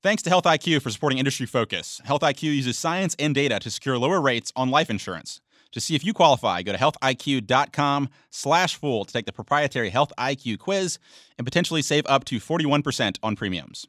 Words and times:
Thanks 0.00 0.22
to 0.22 0.30
Health 0.30 0.44
IQ 0.44 0.80
for 0.82 0.90
supporting 0.90 1.18
Industry 1.18 1.46
Focus. 1.46 2.00
Health 2.04 2.20
IQ 2.20 2.42
uses 2.42 2.78
science 2.78 3.16
and 3.18 3.34
data 3.34 3.58
to 3.58 3.68
secure 3.68 3.98
lower 3.98 4.20
rates 4.20 4.52
on 4.54 4.70
life 4.70 4.90
insurance. 4.90 5.40
To 5.72 5.80
see 5.80 5.96
if 5.96 6.04
you 6.04 6.14
qualify, 6.14 6.62
go 6.62 6.70
to 6.70 6.78
healthiq.com 6.78 8.08
slash 8.30 8.76
fool 8.76 9.04
to 9.04 9.12
take 9.12 9.26
the 9.26 9.32
proprietary 9.32 9.90
Health 9.90 10.12
IQ 10.16 10.60
quiz 10.60 11.00
and 11.36 11.44
potentially 11.44 11.82
save 11.82 12.06
up 12.06 12.24
to 12.26 12.36
41% 12.38 13.18
on 13.24 13.34
premiums. 13.34 13.88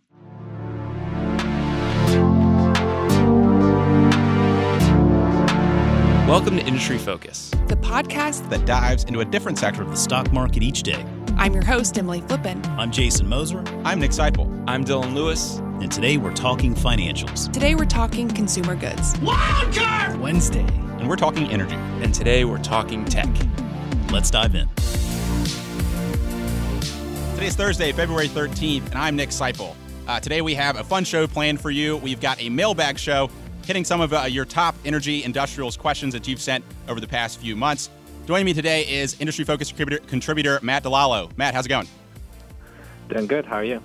Welcome 6.29 6.57
to 6.57 6.63
Industry 6.63 6.99
Focus, 6.99 7.49
the 7.69 7.75
podcast 7.75 8.51
that 8.51 8.63
dives 8.63 9.03
into 9.05 9.21
a 9.21 9.25
different 9.25 9.57
sector 9.57 9.81
of 9.81 9.89
the 9.89 9.95
stock 9.97 10.31
market 10.31 10.61
each 10.61 10.83
day. 10.83 11.03
I'm 11.37 11.55
your 11.55 11.65
host, 11.65 11.97
Emily 11.97 12.21
Flippen. 12.21 12.63
I'm 12.77 12.91
Jason 12.91 13.27
Moser. 13.27 13.63
I'm 13.83 13.99
Nick 13.99 14.11
Sciple. 14.11 14.63
I'm 14.67 14.85
Dylan 14.85 15.15
Lewis. 15.15 15.57
And 15.81 15.91
today 15.91 16.17
we're 16.17 16.35
talking 16.35 16.75
financials. 16.75 17.51
Today 17.51 17.73
we're 17.73 17.85
talking 17.85 18.29
consumer 18.29 18.75
goods. 18.75 19.19
Wild 19.21 19.73
card 19.73 20.19
Wednesday. 20.19 20.67
And 20.99 21.09
we're 21.09 21.15
talking 21.15 21.49
energy. 21.49 21.73
And 21.73 22.13
today 22.13 22.45
we're 22.45 22.59
talking 22.59 23.05
tech. 23.05 23.27
Let's 24.11 24.29
dive 24.29 24.53
in. 24.53 24.69
Today's 27.33 27.55
Thursday, 27.55 27.91
February 27.91 28.27
13th, 28.27 28.85
and 28.85 28.99
I'm 28.99 29.15
Nick 29.15 29.29
Sciple. 29.29 29.75
Uh, 30.07 30.19
today 30.19 30.41
we 30.41 30.53
have 30.53 30.77
a 30.77 30.83
fun 30.83 31.05
show 31.05 31.25
planned 31.25 31.59
for 31.59 31.71
you. 31.71 31.97
We've 31.97 32.21
got 32.21 32.39
a 32.39 32.49
mailbag 32.49 32.99
show 32.99 33.31
hitting 33.65 33.85
some 33.85 34.01
of 34.01 34.13
uh, 34.13 34.21
your 34.23 34.45
top 34.45 34.75
energy 34.85 35.23
industrials 35.23 35.77
questions 35.77 36.13
that 36.13 36.27
you've 36.27 36.41
sent 36.41 36.63
over 36.87 36.99
the 36.99 37.07
past 37.07 37.39
few 37.39 37.55
months. 37.55 37.89
Joining 38.27 38.45
me 38.45 38.53
today 38.53 38.87
is 38.87 39.19
industry 39.19 39.45
focused 39.45 39.71
contributor, 39.71 40.05
contributor, 40.07 40.59
Matt 40.61 40.83
DiLallo. 40.83 41.35
Matt, 41.37 41.53
how's 41.53 41.65
it 41.65 41.69
going? 41.69 41.87
Doing 43.09 43.27
good. 43.27 43.45
How 43.45 43.55
are 43.55 43.63
you? 43.63 43.81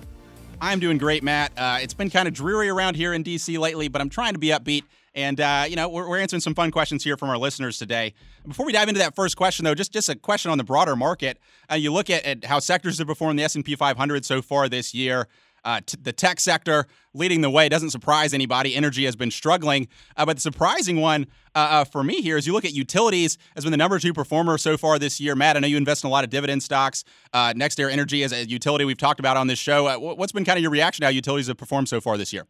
I'm 0.61 0.79
doing 0.79 0.97
great, 0.97 1.23
Matt. 1.23 1.51
Uh, 1.57 1.79
it's 1.81 1.93
been 1.93 2.09
kind 2.09 2.27
of 2.27 2.33
dreary 2.33 2.69
around 2.69 2.95
here 2.95 3.13
in 3.13 3.23
DC 3.23 3.57
lately, 3.57 3.87
but 3.87 4.01
I'm 4.01 4.09
trying 4.09 4.33
to 4.33 4.39
be 4.39 4.49
upbeat. 4.49 4.83
And 5.15 5.39
uh, 5.39 5.65
you 5.67 5.75
know, 5.75 5.87
we're, 5.87 6.07
we're, 6.07 6.19
answering 6.19 6.41
some 6.41 6.53
fun 6.53 6.71
questions 6.71 7.03
here 7.03 7.15
from 7.15 7.29
our 7.29 7.37
listeners 7.37 7.79
today. 7.79 8.13
Before 8.45 8.65
we 8.65 8.73
dive 8.73 8.89
into 8.89 8.99
that 8.99 9.15
first 9.15 9.37
question, 9.37 9.63
though, 9.63 9.73
just 9.73 9.93
just 9.93 10.09
a 10.09 10.15
question 10.15 10.51
on 10.51 10.57
the 10.57 10.63
broader 10.63 10.95
market. 10.95 11.39
Uh, 11.71 11.75
you 11.75 11.91
look 11.91 12.09
at, 12.09 12.23
at, 12.25 12.43
how 12.43 12.59
sectors 12.59 12.97
have 12.97 13.07
performed 13.07 13.39
the 13.39 13.43
S&P 13.43 13.75
500 13.75 14.25
so 14.25 14.41
far 14.41 14.67
this 14.67 14.93
year. 14.93 15.27
Uh, 15.65 15.81
t- 15.85 15.97
the 16.01 16.13
tech 16.13 16.39
sector 16.39 16.85
leading 17.13 17.41
the 17.41 17.49
way 17.49 17.67
doesn't 17.67 17.89
surprise 17.89 18.33
anybody. 18.33 18.75
Energy 18.75 19.05
has 19.05 19.15
been 19.15 19.31
struggling. 19.31 19.87
Uh, 20.15 20.25
but 20.25 20.37
the 20.37 20.41
surprising 20.41 21.01
one 21.01 21.25
uh, 21.55 21.67
uh, 21.71 21.83
for 21.83 22.03
me 22.03 22.21
here 22.21 22.37
is 22.37 22.45
you 22.45 22.53
look 22.53 22.65
at 22.65 22.73
utilities 22.73 23.37
has 23.55 23.63
been 23.63 23.71
the 23.71 23.77
number 23.77 23.97
two 23.99 24.13
performer 24.13 24.57
so 24.57 24.77
far 24.77 24.99
this 24.99 25.19
year. 25.19 25.35
Matt, 25.35 25.57
I 25.57 25.59
know 25.61 25.67
you 25.67 25.77
invest 25.77 26.03
in 26.03 26.07
a 26.07 26.11
lot 26.11 26.23
of 26.23 26.29
dividend 26.29 26.61
stocks. 26.63 27.03
Uh, 27.33 27.53
NextEra 27.53 27.91
Energy 27.91 28.21
is 28.21 28.31
a 28.31 28.45
utility 28.45 28.85
we've 28.85 28.97
talked 28.97 29.19
about 29.19 29.37
on 29.37 29.47
this 29.47 29.59
show. 29.59 29.87
Uh, 29.87 29.97
what's 29.97 30.31
been 30.31 30.45
kind 30.45 30.57
of 30.57 30.61
your 30.61 30.71
reaction 30.71 31.01
to 31.01 31.07
how 31.07 31.11
utilities 31.11 31.47
have 31.47 31.57
performed 31.57 31.89
so 31.89 31.99
far 31.99 32.17
this 32.17 32.31
year? 32.31 32.45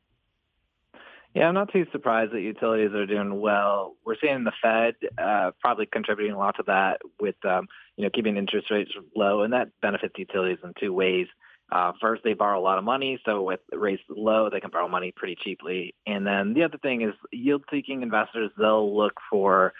Yeah, 1.35 1.49
I'm 1.49 1.53
not 1.53 1.71
too 1.71 1.85
surprised 1.91 2.31
that 2.31 2.39
utilities 2.39 2.93
are 2.93 3.05
doing 3.05 3.41
well. 3.41 3.97
We're 4.05 4.15
seeing 4.21 4.45
the 4.45 4.53
Fed 4.61 4.95
uh, 5.21 5.51
probably 5.59 5.85
contributing 5.85 6.33
a 6.33 6.37
lot 6.37 6.55
to 6.55 6.63
that 6.67 7.01
with 7.19 7.35
um, 7.43 7.67
you 7.97 8.05
know 8.05 8.09
keeping 8.09 8.37
interest 8.37 8.71
rates 8.71 8.91
low, 9.15 9.41
and 9.41 9.51
that 9.51 9.67
benefits 9.81 10.13
utilities 10.17 10.59
in 10.63 10.73
two 10.79 10.93
ways. 10.93 11.27
Uh, 11.71 11.93
first, 11.99 12.23
they 12.23 12.33
borrow 12.33 12.59
a 12.59 12.61
lot 12.61 12.77
of 12.77 12.83
money, 12.83 13.19
so 13.25 13.41
with 13.41 13.59
rates 13.71 14.03
low, 14.09 14.49
they 14.49 14.59
can 14.59 14.69
borrow 14.69 14.87
money 14.87 15.11
pretty 15.11 15.35
cheaply. 15.35 15.95
And 16.05 16.25
then 16.25 16.53
the 16.53 16.63
other 16.63 16.77
thing 16.77 17.01
is 17.01 17.13
yield-seeking 17.31 18.01
investors, 18.01 18.51
they'll 18.57 18.95
look 18.95 19.19
for 19.29 19.73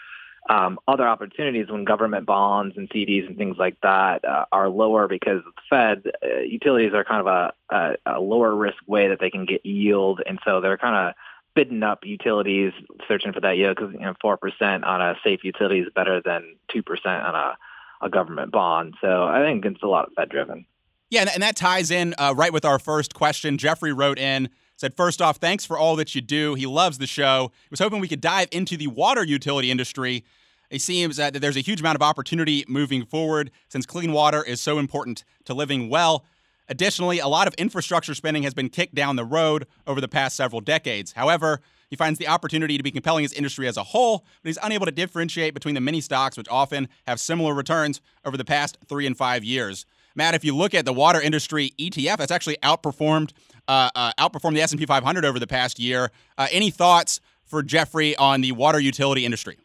um, 0.48 0.78
other 0.86 1.06
opportunities 1.06 1.68
when 1.68 1.84
government 1.84 2.26
bonds 2.26 2.76
and 2.76 2.88
CDs 2.90 3.26
and 3.26 3.36
things 3.36 3.56
like 3.58 3.80
that 3.82 4.24
uh, 4.24 4.44
are 4.52 4.68
lower 4.68 5.08
because 5.08 5.42
the 5.44 5.52
Fed 5.68 6.12
uh, 6.22 6.40
utilities 6.40 6.92
are 6.94 7.04
kind 7.04 7.20
of 7.20 7.26
a, 7.26 7.52
a, 7.74 8.16
a 8.16 8.20
lower 8.20 8.54
risk 8.54 8.78
way 8.86 9.08
that 9.08 9.18
they 9.20 9.30
can 9.30 9.44
get 9.44 9.66
yield, 9.66 10.22
and 10.26 10.38
so 10.44 10.60
they're 10.60 10.78
kind 10.78 11.08
of 11.08 11.14
bidding 11.54 11.82
up 11.82 12.04
utilities, 12.04 12.72
searching 13.08 13.32
for 13.32 13.40
that 13.40 13.56
yield 13.56 13.76
because 13.76 13.92
you 13.92 14.00
know 14.00 14.14
four 14.20 14.36
percent 14.36 14.84
on 14.84 15.00
a 15.00 15.16
safe 15.24 15.42
utility 15.42 15.80
is 15.80 15.88
better 15.94 16.20
than 16.20 16.56
two 16.68 16.82
percent 16.82 17.22
on 17.24 17.34
a, 17.34 17.56
a 18.02 18.08
government 18.08 18.52
bond. 18.52 18.94
So 19.00 19.24
I 19.24 19.40
think 19.40 19.64
it's 19.64 19.82
a 19.82 19.86
lot 19.86 20.06
of 20.06 20.12
Fed 20.14 20.28
driven. 20.28 20.66
Yeah, 21.08 21.26
and 21.32 21.42
that 21.42 21.54
ties 21.54 21.90
in 21.90 22.14
uh, 22.18 22.34
right 22.36 22.52
with 22.52 22.64
our 22.64 22.78
first 22.78 23.14
question. 23.14 23.58
Jeffrey 23.58 23.92
wrote 23.92 24.18
in, 24.18 24.48
said, 24.76 24.96
First 24.96 25.22
off, 25.22 25.36
thanks 25.36 25.64
for 25.64 25.78
all 25.78 25.94
that 25.96 26.14
you 26.14 26.20
do. 26.20 26.54
He 26.54 26.66
loves 26.66 26.98
the 26.98 27.06
show. 27.06 27.52
He 27.62 27.68
was 27.70 27.78
hoping 27.78 28.00
we 28.00 28.08
could 28.08 28.20
dive 28.20 28.48
into 28.50 28.76
the 28.76 28.88
water 28.88 29.22
utility 29.22 29.70
industry. 29.70 30.24
It 30.68 30.80
seems 30.80 31.16
that 31.16 31.34
there's 31.34 31.56
a 31.56 31.60
huge 31.60 31.78
amount 31.80 31.94
of 31.94 32.02
opportunity 32.02 32.64
moving 32.66 33.04
forward 33.04 33.52
since 33.68 33.86
clean 33.86 34.12
water 34.12 34.42
is 34.42 34.60
so 34.60 34.78
important 34.78 35.22
to 35.44 35.54
living 35.54 35.88
well. 35.88 36.24
Additionally, 36.68 37.20
a 37.20 37.28
lot 37.28 37.46
of 37.46 37.54
infrastructure 37.54 38.14
spending 38.14 38.42
has 38.42 38.52
been 38.52 38.68
kicked 38.68 38.96
down 38.96 39.14
the 39.14 39.24
road 39.24 39.68
over 39.86 40.00
the 40.00 40.08
past 40.08 40.36
several 40.36 40.60
decades. 40.60 41.12
However, 41.12 41.60
he 41.88 41.94
finds 41.94 42.18
the 42.18 42.26
opportunity 42.26 42.76
to 42.76 42.82
be 42.82 42.90
compelling 42.90 43.24
as 43.24 43.32
industry 43.32 43.68
as 43.68 43.76
a 43.76 43.84
whole, 43.84 44.24
but 44.42 44.48
he's 44.48 44.58
unable 44.60 44.86
to 44.86 44.92
differentiate 44.92 45.54
between 45.54 45.76
the 45.76 45.80
many 45.80 46.00
stocks 46.00 46.36
which 46.36 46.48
often 46.50 46.88
have 47.06 47.20
similar 47.20 47.54
returns 47.54 48.00
over 48.24 48.36
the 48.36 48.44
past 48.44 48.76
three 48.88 49.06
and 49.06 49.16
five 49.16 49.44
years. 49.44 49.86
Matt, 50.16 50.34
if 50.34 50.44
you 50.44 50.56
look 50.56 50.74
at 50.74 50.84
the 50.84 50.92
water 50.92 51.20
industry 51.20 51.72
ETF, 51.78 52.16
that's 52.16 52.32
actually 52.32 52.56
outperformed 52.62 53.32
uh, 53.68 53.90
uh, 53.94 54.12
outperformed 54.18 54.54
the 54.54 54.62
S&P 54.62 54.86
500 54.86 55.24
over 55.24 55.38
the 55.38 55.46
past 55.46 55.78
year. 55.78 56.10
Uh, 56.38 56.46
any 56.50 56.70
thoughts 56.70 57.20
for 57.44 57.62
Jeffrey 57.62 58.16
on 58.16 58.40
the 58.40 58.52
water 58.52 58.80
utility 58.80 59.24
industry? 59.24 59.58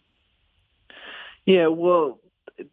Yeah, 1.45 1.67
well, 1.67 2.19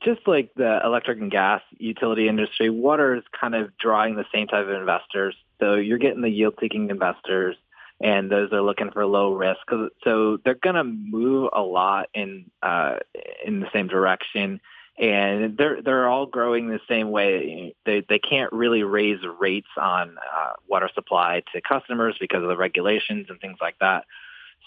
just 0.02 0.26
like 0.26 0.52
the 0.54 0.80
electric 0.84 1.18
and 1.18 1.30
gas 1.30 1.62
utility 1.78 2.28
industry, 2.28 2.70
water 2.70 3.14
is 3.14 3.24
kind 3.38 3.54
of 3.54 3.76
drawing 3.78 4.16
the 4.16 4.26
same 4.34 4.46
type 4.46 4.66
of 4.66 4.70
investors. 4.70 5.34
So 5.60 5.74
you're 5.74 5.98
getting 5.98 6.22
the 6.22 6.30
yield-seeking 6.30 6.90
investors, 6.90 7.56
and 8.00 8.30
those 8.30 8.52
are 8.52 8.62
looking 8.62 8.90
for 8.90 9.04
low 9.06 9.32
risk. 9.34 9.60
So 10.04 10.38
they're 10.44 10.54
going 10.54 10.76
to 10.76 10.84
move 10.84 11.50
a 11.52 11.62
lot 11.62 12.08
in 12.14 12.50
uh, 12.62 12.96
in 13.44 13.60
the 13.60 13.68
same 13.72 13.88
direction 13.88 14.60
and 14.98 15.56
they're 15.56 15.80
they're 15.80 16.08
all 16.08 16.26
growing 16.26 16.68
the 16.68 16.80
same 16.88 17.10
way. 17.10 17.74
They 17.86 18.04
they 18.08 18.18
can't 18.18 18.52
really 18.52 18.82
raise 18.82 19.20
rates 19.38 19.68
on 19.76 20.16
uh, 20.18 20.52
water 20.66 20.90
supply 20.92 21.42
to 21.52 21.60
customers 21.60 22.16
because 22.18 22.42
of 22.42 22.48
the 22.48 22.56
regulations 22.56 23.26
and 23.30 23.40
things 23.40 23.58
like 23.60 23.78
that. 23.80 24.04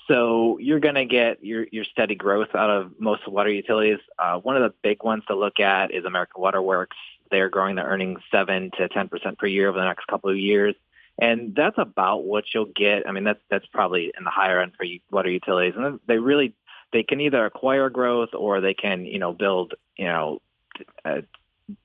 So 0.08 0.58
you're 0.60 0.80
going 0.80 0.96
to 0.96 1.06
get 1.06 1.44
your 1.44 1.68
your 1.72 1.84
steady 1.84 2.16
growth 2.16 2.56
out 2.56 2.70
of 2.70 2.94
most 3.00 3.28
water 3.28 3.52
utilities. 3.52 4.00
Uh, 4.18 4.40
one 4.40 4.56
of 4.56 4.64
the 4.64 4.74
big 4.82 5.04
ones 5.04 5.24
to 5.28 5.36
look 5.36 5.60
at 5.60 5.94
is 5.94 6.06
American 6.06 6.42
Water 6.42 6.62
Works. 6.62 6.98
They're 7.30 7.50
growing 7.50 7.76
their 7.76 7.86
earnings 7.86 8.22
seven 8.32 8.72
to 8.78 8.88
ten 8.88 9.10
percent 9.10 9.38
per 9.38 9.48
year 9.48 9.68
over 9.68 9.80
the 9.80 9.86
next 9.86 10.08
couple 10.08 10.30
of 10.30 10.38
years. 10.38 10.76
And 11.20 11.54
that's 11.56 11.78
about 11.78 12.24
what 12.24 12.46
you'll 12.54 12.72
get. 12.74 13.08
I 13.08 13.12
mean, 13.12 13.26
that's 13.26 13.42
that's 13.50 13.66
probably 13.68 14.14
in 14.18 14.24
the 14.24 14.30
higher 14.30 14.62
end 14.62 14.72
for 14.78 14.86
water 15.12 15.30
utilities, 15.30 15.74
and 15.76 16.00
they 16.08 16.18
really 16.18 16.56
they 16.94 17.04
can 17.04 17.22
either 17.22 17.46
acquire 17.46 17.90
growth 17.90 18.30
or 18.34 18.62
they 18.62 18.74
can, 18.74 19.06
you 19.06 19.20
know, 19.20 19.34
build, 19.34 19.74
you 19.98 20.06
know, 20.06 20.42
uh, 21.06 21.22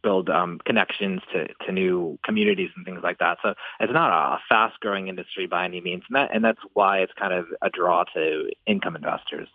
build 0.03 0.29
um, 0.31 0.59
connections 0.65 1.21
to, 1.33 1.47
to 1.65 1.73
new 1.73 2.19
communities 2.25 2.71
and 2.77 2.85
things 2.85 3.01
like 3.03 3.19
that. 3.19 3.39
So 3.43 3.55
it's 3.81 3.93
not 3.93 4.11
a 4.11 4.39
fast 4.49 4.81
growing 4.81 5.09
industry 5.09 5.47
by 5.47 5.65
any 5.65 5.81
means. 5.81 6.03
And, 6.09 6.17
that, 6.17 6.35
and 6.35 6.45
that's 6.45 6.61
why 6.73 6.99
it's 6.99 7.13
kind 7.19 7.33
of 7.33 7.47
a 7.63 7.71
draw 7.71 8.05
to 8.15 8.51
income 8.67 8.97
investors. 8.97 9.49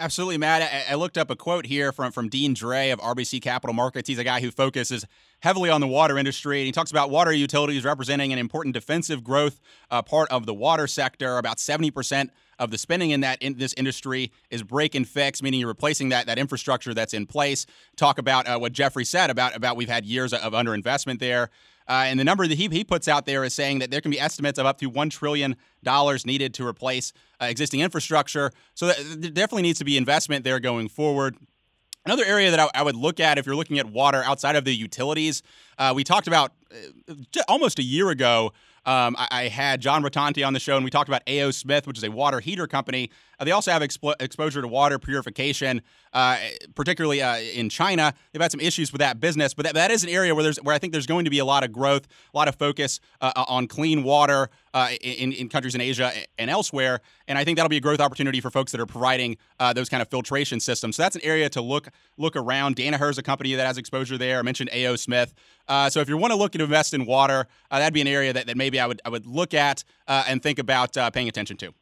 Absolutely, 0.00 0.38
Matt. 0.38 0.62
I, 0.62 0.92
I 0.92 0.94
looked 0.94 1.18
up 1.18 1.28
a 1.28 1.34
quote 1.34 1.66
here 1.66 1.90
from, 1.90 2.12
from 2.12 2.28
Deane 2.28 2.54
Dray 2.54 2.92
of 2.92 3.00
RBC 3.00 3.42
Capital 3.42 3.74
Markets. 3.74 4.06
He's 4.08 4.18
a 4.18 4.24
guy 4.24 4.40
who 4.40 4.52
focuses 4.52 5.04
heavily 5.40 5.70
on 5.70 5.80
the 5.80 5.88
water 5.88 6.16
industry. 6.18 6.60
And 6.60 6.66
he 6.66 6.72
talks 6.72 6.92
about 6.92 7.10
water 7.10 7.32
utilities 7.32 7.84
representing 7.84 8.32
an 8.32 8.38
important 8.38 8.74
defensive 8.74 9.24
growth 9.24 9.60
uh, 9.90 10.02
part 10.02 10.30
of 10.30 10.46
the 10.46 10.54
water 10.54 10.86
sector. 10.86 11.38
About 11.38 11.56
70% 11.56 12.28
of 12.60 12.70
the 12.70 12.78
spending 12.78 13.10
in 13.10 13.22
that 13.22 13.42
in 13.42 13.58
this 13.58 13.74
industry 13.76 14.30
is 14.50 14.62
break 14.62 14.94
and 14.94 15.06
fix, 15.06 15.42
meaning 15.42 15.58
you're 15.58 15.68
replacing 15.68 16.10
that 16.10 16.26
that 16.26 16.38
infrastructure 16.38 16.94
that's 16.94 17.14
in 17.14 17.26
place. 17.26 17.66
Talk 17.96 18.18
about 18.18 18.46
uh, 18.46 18.58
what 18.58 18.72
Jeffrey 18.72 19.04
said 19.04 19.30
about 19.30 19.56
about 19.56 19.76
we've 19.76 19.88
had 19.88 20.04
years 20.04 20.32
of 20.32 20.52
underinvestment 20.52 21.18
there. 21.18 21.50
Uh, 21.88 22.04
and 22.06 22.20
the 22.20 22.24
number 22.24 22.46
that 22.46 22.56
he, 22.56 22.68
he 22.68 22.84
puts 22.84 23.08
out 23.08 23.24
there 23.24 23.44
is 23.44 23.54
saying 23.54 23.78
that 23.78 23.90
there 23.90 24.00
can 24.00 24.10
be 24.10 24.20
estimates 24.20 24.58
of 24.58 24.66
up 24.66 24.78
to 24.78 24.90
$1 24.90 25.10
trillion 25.10 25.56
needed 26.26 26.54
to 26.54 26.66
replace 26.66 27.12
uh, 27.40 27.46
existing 27.46 27.80
infrastructure. 27.80 28.50
So 28.74 28.88
there 28.88 29.30
definitely 29.30 29.62
needs 29.62 29.78
to 29.78 29.84
be 29.84 29.96
investment 29.96 30.44
there 30.44 30.60
going 30.60 30.88
forward. 30.88 31.36
Another 32.04 32.24
area 32.24 32.50
that 32.50 32.60
I, 32.60 32.70
I, 32.74 32.82
would 32.82 32.96
look 32.96 33.20
at 33.20 33.38
if 33.38 33.46
you're 33.46 33.56
looking 33.56 33.78
at 33.78 33.86
water 33.86 34.22
outside 34.24 34.56
of 34.56 34.64
the 34.64 34.74
utilities, 34.74 35.42
uh, 35.78 35.92
we 35.94 36.04
talked 36.04 36.26
about 36.26 36.52
uh, 36.72 37.42
almost 37.48 37.78
a 37.78 37.82
year 37.82 38.10
ago 38.10 38.52
um, 38.86 39.16
I, 39.18 39.28
I, 39.30 39.48
had 39.48 39.82
John 39.82 40.02
Rotonti 40.02 40.46
on 40.46 40.54
the 40.54 40.60
show, 40.60 40.76
and 40.76 40.84
we 40.84 40.90
talked 40.90 41.08
about 41.08 41.22
A.O. 41.26 41.50
Smith, 41.50 41.86
which 41.86 41.98
is 41.98 42.04
a 42.04 42.10
water 42.10 42.40
heater 42.40 42.66
company. 42.66 43.10
Uh, 43.38 43.44
they 43.44 43.52
also 43.52 43.70
have 43.70 43.82
expo- 43.82 44.14
exposure 44.20 44.60
to 44.60 44.68
water 44.68 44.98
purification, 44.98 45.82
uh, 46.12 46.36
particularly 46.74 47.22
uh, 47.22 47.36
in 47.36 47.68
China. 47.68 48.12
They've 48.32 48.42
had 48.42 48.50
some 48.50 48.60
issues 48.60 48.92
with 48.92 49.00
that 49.00 49.20
business, 49.20 49.54
but 49.54 49.64
that, 49.64 49.74
that 49.74 49.90
is 49.90 50.02
an 50.02 50.10
area 50.10 50.34
where 50.34 50.42
there's 50.42 50.58
where 50.58 50.74
I 50.74 50.78
think 50.78 50.92
there's 50.92 51.06
going 51.06 51.24
to 51.24 51.30
be 51.30 51.38
a 51.38 51.44
lot 51.44 51.64
of 51.64 51.72
growth, 51.72 52.06
a 52.32 52.36
lot 52.36 52.48
of 52.48 52.56
focus 52.56 53.00
uh, 53.20 53.32
uh, 53.36 53.44
on 53.48 53.66
clean 53.66 54.02
water 54.02 54.50
uh, 54.74 54.90
in, 55.00 55.32
in 55.32 55.48
countries 55.48 55.74
in 55.74 55.80
Asia 55.80 56.12
and 56.38 56.50
elsewhere. 56.50 57.00
And 57.26 57.38
I 57.38 57.44
think 57.44 57.56
that'll 57.56 57.68
be 57.68 57.76
a 57.76 57.80
growth 57.80 58.00
opportunity 58.00 58.40
for 58.40 58.50
folks 58.50 58.72
that 58.72 58.80
are 58.80 58.86
providing 58.86 59.36
those 59.74 59.88
kind 59.88 60.00
of 60.02 60.08
filtration 60.08 60.60
systems. 60.60 60.96
So 60.96 61.02
that's 61.02 61.16
an 61.16 61.22
area 61.24 61.48
to 61.50 61.60
look 61.60 61.88
look 62.16 62.36
around. 62.36 62.76
Danaher 62.76 63.10
is 63.10 63.18
a 63.18 63.22
company 63.22 63.54
that 63.54 63.66
has 63.66 63.78
exposure 63.78 64.18
there. 64.18 64.38
I 64.38 64.42
mentioned 64.42 64.70
A.O. 64.72 64.96
Smith. 64.96 65.34
so 65.68 66.00
if 66.00 66.08
you 66.08 66.16
want 66.16 66.32
to 66.32 66.36
look 66.36 66.52
to 66.52 66.62
invest 66.62 66.94
in 66.94 67.06
water, 67.06 67.46
that'd 67.70 67.94
be 67.94 68.00
an 68.00 68.08
area 68.08 68.32
that, 68.32 68.46
that 68.46 68.56
maybe 68.56 68.80
I 68.80 68.86
would 68.86 69.00
I 69.04 69.10
would 69.10 69.26
look 69.26 69.54
at 69.54 69.84
and 70.06 70.42
think 70.42 70.58
about 70.58 70.96
paying 71.12 71.28
attention 71.28 71.56
to. 71.58 71.72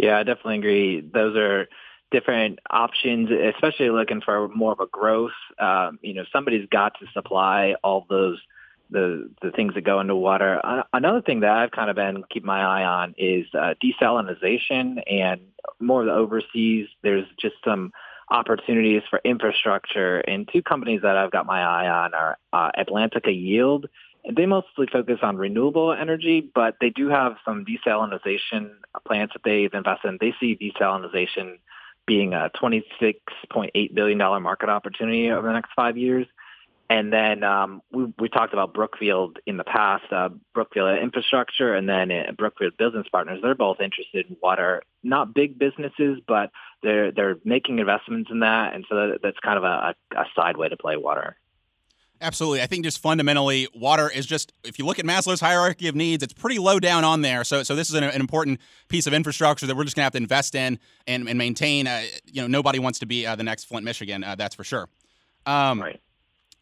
Yeah, 0.00 0.18
I 0.18 0.22
definitely 0.22 0.58
agree. 0.58 1.00
Those 1.00 1.36
are 1.36 1.68
different 2.10 2.58
options, 2.70 3.28
especially 3.30 3.90
looking 3.90 4.22
for 4.22 4.48
more 4.48 4.72
of 4.72 4.80
a 4.80 4.86
growth. 4.86 5.32
Um, 5.58 5.98
you 6.02 6.14
know, 6.14 6.24
somebody's 6.32 6.66
got 6.70 6.98
to 7.00 7.06
supply 7.12 7.74
all 7.84 8.06
those 8.08 8.38
the 8.88 9.30
the 9.42 9.50
things 9.50 9.74
that 9.74 9.82
go 9.82 10.00
into 10.00 10.16
water. 10.16 10.58
Uh, 10.64 10.82
another 10.94 11.20
thing 11.20 11.40
that 11.40 11.50
I've 11.50 11.70
kind 11.70 11.90
of 11.90 11.96
been 11.96 12.24
keeping 12.30 12.46
my 12.46 12.62
eye 12.62 12.84
on 12.84 13.14
is 13.18 13.46
uh, 13.54 13.74
desalination 13.84 15.02
and 15.06 15.40
more 15.78 16.00
of 16.00 16.06
the 16.06 16.14
overseas. 16.14 16.88
There's 17.02 17.26
just 17.38 17.56
some 17.62 17.92
opportunities 18.30 19.02
for 19.10 19.20
infrastructure, 19.22 20.20
and 20.20 20.48
two 20.50 20.62
companies 20.62 21.02
that 21.02 21.16
I've 21.18 21.30
got 21.30 21.44
my 21.44 21.60
eye 21.60 21.88
on 21.88 22.14
are 22.14 22.38
uh, 22.54 22.70
Atlantica 22.78 23.34
Yield. 23.34 23.86
They 24.28 24.46
mostly 24.46 24.86
focus 24.92 25.18
on 25.22 25.36
renewable 25.36 25.92
energy, 25.92 26.40
but 26.54 26.76
they 26.80 26.90
do 26.90 27.08
have 27.08 27.36
some 27.44 27.64
desalination 27.64 28.72
plants 29.06 29.32
that 29.34 29.42
they've 29.44 29.72
invested 29.72 30.08
in. 30.08 30.18
They 30.20 30.34
see 30.38 30.56
desalination 30.56 31.58
being 32.06 32.34
a 32.34 32.50
$26.8 32.60 33.94
billion 33.94 34.18
market 34.18 34.68
opportunity 34.68 35.30
over 35.30 35.46
the 35.46 35.52
next 35.52 35.70
five 35.74 35.96
years. 35.96 36.26
And 36.90 37.12
then 37.12 37.44
um, 37.44 37.82
we, 37.92 38.12
we 38.18 38.28
talked 38.28 38.52
about 38.52 38.74
Brookfield 38.74 39.38
in 39.46 39.56
the 39.56 39.64
past, 39.64 40.12
uh, 40.12 40.30
Brookfield 40.52 40.98
Infrastructure, 40.98 41.72
and 41.72 41.88
then 41.88 42.10
uh, 42.10 42.32
Brookfield 42.36 42.76
Business 42.76 43.06
Partners. 43.12 43.38
They're 43.40 43.54
both 43.54 43.80
interested 43.80 44.26
in 44.28 44.36
water, 44.42 44.82
not 45.04 45.32
big 45.32 45.56
businesses, 45.56 46.18
but 46.26 46.50
they're 46.82 47.12
they're 47.12 47.36
making 47.44 47.78
investments 47.78 48.28
in 48.32 48.40
that, 48.40 48.74
and 48.74 48.84
so 48.88 48.96
that, 48.96 49.20
that's 49.22 49.38
kind 49.38 49.56
of 49.56 49.62
a, 49.62 49.94
a 50.16 50.24
side 50.34 50.56
way 50.56 50.68
to 50.68 50.76
play 50.76 50.96
water. 50.96 51.36
Absolutely. 52.22 52.60
I 52.60 52.66
think 52.66 52.84
just 52.84 52.98
fundamentally, 52.98 53.66
water 53.74 54.10
is 54.10 54.26
just, 54.26 54.52
if 54.62 54.78
you 54.78 54.84
look 54.84 54.98
at 54.98 55.06
Maslow's 55.06 55.40
hierarchy 55.40 55.88
of 55.88 55.94
needs, 55.94 56.22
it's 56.22 56.34
pretty 56.34 56.58
low 56.58 56.78
down 56.78 57.02
on 57.02 57.22
there. 57.22 57.44
So, 57.44 57.62
so 57.62 57.74
this 57.74 57.88
is 57.88 57.94
an, 57.94 58.04
an 58.04 58.20
important 58.20 58.60
piece 58.88 59.06
of 59.06 59.14
infrastructure 59.14 59.66
that 59.66 59.74
we're 59.74 59.84
just 59.84 59.96
going 59.96 60.02
to 60.02 60.04
have 60.04 60.12
to 60.12 60.18
invest 60.18 60.54
in 60.54 60.78
and, 61.06 61.26
and 61.28 61.38
maintain. 61.38 61.86
Uh, 61.86 62.02
you 62.26 62.42
know, 62.42 62.46
nobody 62.46 62.78
wants 62.78 62.98
to 62.98 63.06
be 63.06 63.26
uh, 63.26 63.36
the 63.36 63.42
next 63.42 63.64
Flint, 63.64 63.84
Michigan. 63.84 64.22
Uh, 64.22 64.34
that's 64.34 64.54
for 64.54 64.64
sure. 64.64 64.88
Um, 65.46 65.80
right. 65.80 65.98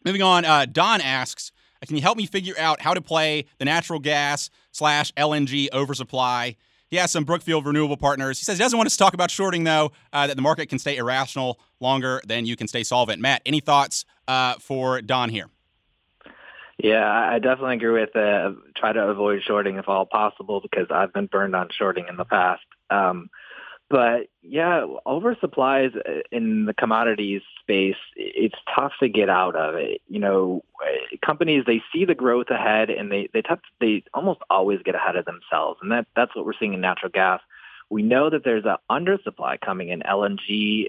Moving 0.05 0.21
on, 0.21 0.45
uh, 0.45 0.65
Don 0.65 1.01
asks, 1.01 1.51
can 1.85 1.97
you 1.97 2.01
help 2.01 2.17
me 2.17 2.25
figure 2.25 2.55
out 2.57 2.81
how 2.81 2.93
to 2.93 3.01
play 3.01 3.45
the 3.57 3.65
natural 3.65 3.99
gas 3.99 4.49
slash 4.71 5.11
LNG 5.13 5.67
oversupply? 5.73 6.55
He 6.89 6.95
has 6.95 7.11
some 7.11 7.23
Brookfield 7.23 7.65
renewable 7.65 7.97
partners. 7.97 8.39
He 8.39 8.45
says 8.45 8.57
he 8.57 8.63
doesn't 8.63 8.77
want 8.77 8.87
us 8.87 8.93
to 8.93 8.99
talk 8.99 9.13
about 9.13 9.29
shorting, 9.29 9.63
though, 9.63 9.91
uh, 10.11 10.27
that 10.27 10.35
the 10.35 10.41
market 10.41 10.69
can 10.69 10.79
stay 10.79 10.97
irrational 10.97 11.59
longer 11.79 12.21
than 12.25 12.45
you 12.45 12.55
can 12.55 12.67
stay 12.67 12.83
solvent. 12.83 13.21
Matt, 13.21 13.41
any 13.45 13.59
thoughts 13.59 14.05
uh, 14.29 14.53
for 14.59 15.01
Don 15.01 15.29
here? 15.29 15.49
Yeah, 16.77 17.05
I 17.05 17.39
definitely 17.39 17.75
agree 17.75 17.99
with 17.99 18.15
uh, 18.15 18.53
try 18.77 18.93
to 18.93 19.01
avoid 19.01 19.41
shorting 19.43 19.75
if 19.77 19.89
all 19.89 20.05
possible 20.05 20.61
because 20.61 20.87
I've 20.89 21.11
been 21.11 21.25
burned 21.25 21.55
on 21.55 21.67
shorting 21.77 22.05
in 22.07 22.15
the 22.15 22.23
past. 22.23 22.61
Um, 22.89 23.29
but 23.89 24.27
yeah, 24.43 24.85
oversupplies 25.05 25.91
in 26.31 26.65
the 26.65 26.73
commodities 26.75 27.41
space, 27.59 27.97
it's 28.15 28.55
tough 28.73 28.93
to 29.01 29.09
get 29.09 29.29
out 29.29 29.55
of 29.55 29.75
it. 29.75 30.01
You 30.07 30.19
know, 30.19 30.63
companies 31.25 31.63
they 31.65 31.81
see 31.91 32.05
the 32.05 32.15
growth 32.15 32.49
ahead 32.51 32.91
and 32.91 33.11
they 33.11 33.29
they 33.33 33.41
tough, 33.41 33.59
they 33.81 34.03
almost 34.13 34.41
always 34.49 34.79
get 34.85 34.95
ahead 34.95 35.15
of 35.15 35.25
themselves, 35.25 35.79
and 35.81 35.91
that 35.91 36.05
that's 36.15 36.35
what 36.35 36.45
we're 36.45 36.53
seeing 36.57 36.73
in 36.73 36.81
natural 36.81 37.11
gas. 37.11 37.41
We 37.89 38.03
know 38.03 38.29
that 38.29 38.43
there's 38.45 38.65
an 38.65 38.77
undersupply 38.89 39.59
coming 39.59 39.89
in 39.89 40.01
LNG. 40.01 40.85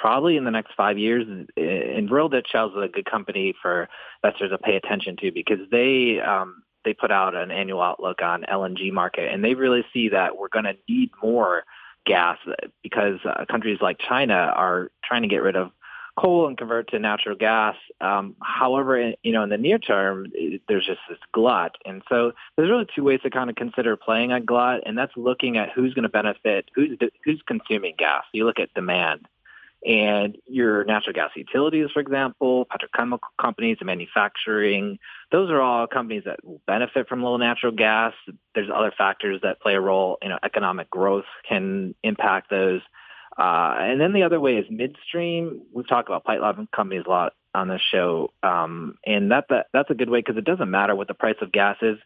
Probably 0.00 0.38
in 0.38 0.44
the 0.44 0.50
next 0.50 0.72
five 0.74 0.96
years, 0.96 1.26
and 1.28 2.10
Royal 2.10 2.30
Shell 2.50 2.70
is 2.70 2.84
a 2.84 2.88
good 2.88 3.04
company 3.04 3.54
for 3.60 3.86
investors 4.24 4.50
to 4.50 4.56
pay 4.56 4.76
attention 4.76 5.14
to 5.18 5.30
because 5.30 5.58
they 5.70 6.18
um, 6.20 6.62
they 6.86 6.94
put 6.94 7.10
out 7.10 7.34
an 7.34 7.50
annual 7.50 7.82
outlook 7.82 8.22
on 8.22 8.46
LNG 8.50 8.90
market, 8.92 9.30
and 9.30 9.44
they 9.44 9.52
really 9.52 9.84
see 9.92 10.08
that 10.08 10.38
we're 10.38 10.48
going 10.48 10.64
to 10.64 10.74
need 10.88 11.10
more 11.22 11.64
gas 12.06 12.38
because 12.82 13.18
uh, 13.26 13.44
countries 13.50 13.80
like 13.82 13.98
China 13.98 14.34
are 14.56 14.90
trying 15.04 15.20
to 15.20 15.28
get 15.28 15.42
rid 15.42 15.54
of 15.54 15.70
coal 16.18 16.48
and 16.48 16.56
convert 16.56 16.88
to 16.90 16.98
natural 16.98 17.36
gas. 17.36 17.76
Um, 18.00 18.36
however, 18.42 19.12
you 19.22 19.32
know, 19.32 19.42
in 19.42 19.50
the 19.50 19.58
near 19.58 19.78
term, 19.78 20.28
it, 20.32 20.62
there's 20.66 20.86
just 20.86 21.00
this 21.10 21.18
glut, 21.32 21.76
and 21.84 22.00
so 22.08 22.32
there's 22.56 22.70
really 22.70 22.86
two 22.94 23.04
ways 23.04 23.20
to 23.22 23.28
kind 23.28 23.50
of 23.50 23.56
consider 23.56 23.98
playing 23.98 24.32
a 24.32 24.40
glut, 24.40 24.80
and 24.86 24.96
that's 24.96 25.12
looking 25.14 25.58
at 25.58 25.70
who's 25.72 25.92
going 25.92 26.04
to 26.04 26.08
benefit, 26.08 26.70
who's 26.74 26.96
who's 27.22 27.42
consuming 27.46 27.96
gas. 27.98 28.24
You 28.32 28.46
look 28.46 28.58
at 28.58 28.72
demand, 28.72 29.28
and 29.84 30.36
your 30.46 30.84
natural 30.84 31.14
gas 31.14 31.30
utilities, 31.34 31.90
for 31.92 32.00
example, 32.00 32.66
petrochemical 32.66 33.20
companies, 33.40 33.78
and 33.80 33.86
manufacturing, 33.86 34.98
those 35.32 35.50
are 35.50 35.60
all 35.60 35.86
companies 35.86 36.24
that 36.26 36.44
will 36.44 36.60
benefit 36.66 37.08
from 37.08 37.22
low 37.22 37.36
natural 37.36 37.72
gas. 37.72 38.12
There's 38.54 38.68
other 38.74 38.92
factors 38.96 39.40
that 39.42 39.60
play 39.60 39.74
a 39.74 39.80
role. 39.80 40.18
You 40.22 40.28
know, 40.28 40.38
economic 40.42 40.90
growth 40.90 41.24
can 41.48 41.94
impact 42.02 42.50
those. 42.50 42.82
Uh, 43.38 43.74
and 43.78 44.00
then 44.00 44.12
the 44.12 44.24
other 44.24 44.40
way 44.40 44.56
is 44.56 44.66
midstream. 44.68 45.62
We've 45.72 45.88
talked 45.88 46.08
about 46.08 46.24
pipeline 46.24 46.68
companies 46.74 47.04
a 47.06 47.10
lot 47.10 47.32
on 47.54 47.68
this 47.68 47.80
show, 47.90 48.32
um, 48.42 48.96
and 49.06 49.32
that, 49.32 49.46
that 49.48 49.66
that's 49.72 49.90
a 49.90 49.94
good 49.94 50.10
way 50.10 50.20
because 50.20 50.36
it 50.36 50.44
doesn't 50.44 50.70
matter 50.70 50.94
what 50.94 51.08
the 51.08 51.14
price 51.14 51.36
of 51.40 51.50
gas 51.50 51.76
is 51.80 51.96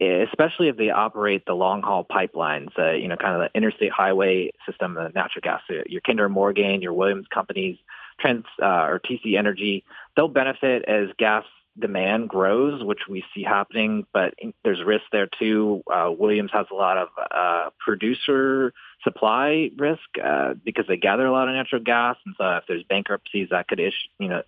especially 0.00 0.68
if 0.68 0.76
they 0.76 0.90
operate 0.90 1.44
the 1.46 1.54
long 1.54 1.82
haul 1.82 2.04
pipelines, 2.04 2.70
uh, 2.78 2.92
you 2.92 3.08
know, 3.08 3.16
kind 3.16 3.34
of 3.34 3.40
the 3.40 3.56
interstate 3.56 3.92
highway 3.92 4.50
system, 4.66 4.94
the 4.94 5.08
natural 5.14 5.42
gas, 5.42 5.60
uh, 5.70 5.82
your 5.86 6.00
Kinder 6.00 6.28
Morgan, 6.28 6.82
your 6.82 6.92
Williams 6.92 7.26
companies, 7.32 7.78
Trans 8.20 8.44
uh, 8.62 8.86
or 8.86 9.00
TC 9.00 9.36
Energy, 9.36 9.84
they'll 10.16 10.28
benefit 10.28 10.84
as 10.86 11.08
gas 11.18 11.44
demand 11.78 12.28
grows, 12.28 12.82
which 12.82 13.02
we 13.08 13.24
see 13.34 13.42
happening, 13.42 14.06
but 14.12 14.34
there's 14.64 14.82
risk 14.84 15.04
there 15.12 15.28
too. 15.38 15.82
Uh, 15.92 16.10
Williams 16.10 16.50
has 16.52 16.66
a 16.70 16.74
lot 16.74 16.98
of 16.98 17.08
uh, 17.30 17.70
producer 17.78 18.72
supply 19.04 19.70
risk 19.76 20.02
uh, 20.22 20.54
because 20.64 20.86
they 20.88 20.96
gather 20.96 21.26
a 21.26 21.32
lot 21.32 21.48
of 21.48 21.54
natural 21.54 21.82
gas, 21.82 22.16
and 22.26 22.34
so 22.36 22.56
if 22.56 22.64
there's 22.66 22.82
bankruptcies, 22.84 23.48
that 23.50 23.68
could 23.68 23.80
issue, 23.80 24.08
you 24.18 24.28
know, 24.28 24.42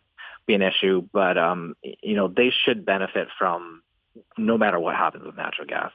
be 0.47 0.55
an 0.55 0.63
issue. 0.63 1.07
But 1.13 1.39
um, 1.39 1.77
you 1.83 2.17
know, 2.17 2.29
they 2.29 2.51
should 2.51 2.85
benefit 2.85 3.29
from 3.39 3.83
no 4.37 4.59
matter 4.59 4.79
what 4.79 4.97
happens 4.97 5.25
with 5.25 5.37
natural 5.37 5.67
gas. 5.67 5.93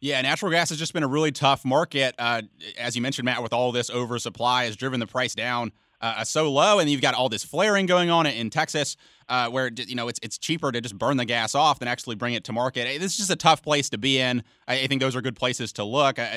Yeah, 0.00 0.20
natural 0.20 0.50
gas 0.50 0.70
has 0.70 0.78
just 0.78 0.92
been 0.92 1.04
a 1.04 1.08
really 1.08 1.30
tough 1.30 1.64
market. 1.64 2.14
Uh, 2.18 2.42
as 2.76 2.96
you 2.96 3.02
mentioned, 3.02 3.24
Matt, 3.24 3.42
with 3.42 3.52
all 3.52 3.70
this 3.70 3.88
oversupply, 3.88 4.64
has 4.64 4.74
driven 4.74 4.98
the 4.98 5.06
price 5.06 5.34
down 5.34 5.70
uh, 6.02 6.24
so 6.24 6.50
low, 6.50 6.80
and 6.80 6.90
you've 6.90 7.00
got 7.00 7.14
all 7.14 7.28
this 7.28 7.44
flaring 7.44 7.86
going 7.86 8.10
on 8.10 8.26
in 8.26 8.50
Texas, 8.50 8.96
uh, 9.28 9.48
where 9.48 9.70
you 9.74 9.94
know 9.94 10.08
it's 10.08 10.18
it's 10.22 10.36
cheaper 10.36 10.72
to 10.72 10.80
just 10.80 10.98
burn 10.98 11.16
the 11.16 11.24
gas 11.24 11.54
off 11.54 11.78
than 11.78 11.86
actually 11.86 12.16
bring 12.16 12.34
it 12.34 12.42
to 12.44 12.52
market. 12.52 13.00
This 13.00 13.12
is 13.12 13.18
just 13.18 13.30
a 13.30 13.36
tough 13.36 13.62
place 13.62 13.88
to 13.90 13.98
be 13.98 14.18
in. 14.18 14.42
I, 14.66 14.88
think 14.88 15.00
those 15.00 15.14
are 15.14 15.22
good 15.22 15.36
places 15.36 15.72
to 15.74 15.84
look. 15.84 16.18
Uh, 16.18 16.28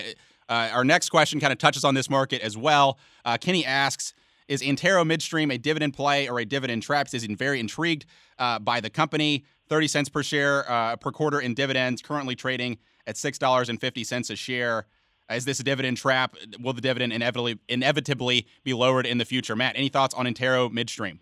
our 0.47 0.85
next 0.85 1.09
question 1.09 1.39
kind 1.39 1.51
of 1.51 1.57
touches 1.57 1.83
on 1.83 1.95
this 1.95 2.09
market 2.09 2.41
as 2.41 2.55
well. 2.55 2.99
Uh, 3.25 3.37
Kenny 3.37 3.65
asks. 3.65 4.13
Is 4.47 4.61
Antero 4.61 5.03
Midstream 5.03 5.49
a 5.49 5.57
dividend 5.57 5.95
play 5.95 6.29
or 6.29 6.39
a 6.39 6.45
dividend 6.45 6.83
trap? 6.83 7.09
He's 7.09 7.23
very 7.25 7.59
intrigued 7.59 8.05
uh, 8.37 8.59
by 8.59 8.79
the 8.79 8.91
company. 8.91 9.43
30 9.69 9.87
cents 9.87 10.09
per 10.09 10.23
share 10.23 10.69
uh, 10.69 10.95
per 10.95 11.11
quarter 11.11 11.39
in 11.39 11.53
dividends, 11.53 12.01
currently 12.01 12.35
trading 12.35 12.77
at 13.07 13.15
$6.50 13.15 14.29
a 14.31 14.35
share. 14.35 14.85
Is 15.29 15.45
this 15.45 15.59
a 15.59 15.63
dividend 15.63 15.97
trap? 15.97 16.35
Will 16.59 16.73
the 16.73 16.81
dividend 16.81 17.11
inevitably 17.11 17.59
inevitably 17.67 18.47
be 18.63 18.73
lowered 18.73 19.07
in 19.07 19.17
the 19.17 19.25
future? 19.25 19.55
Matt, 19.55 19.75
any 19.75 19.89
thoughts 19.89 20.13
on 20.13 20.27
Antero 20.27 20.69
Midstream? 20.69 21.19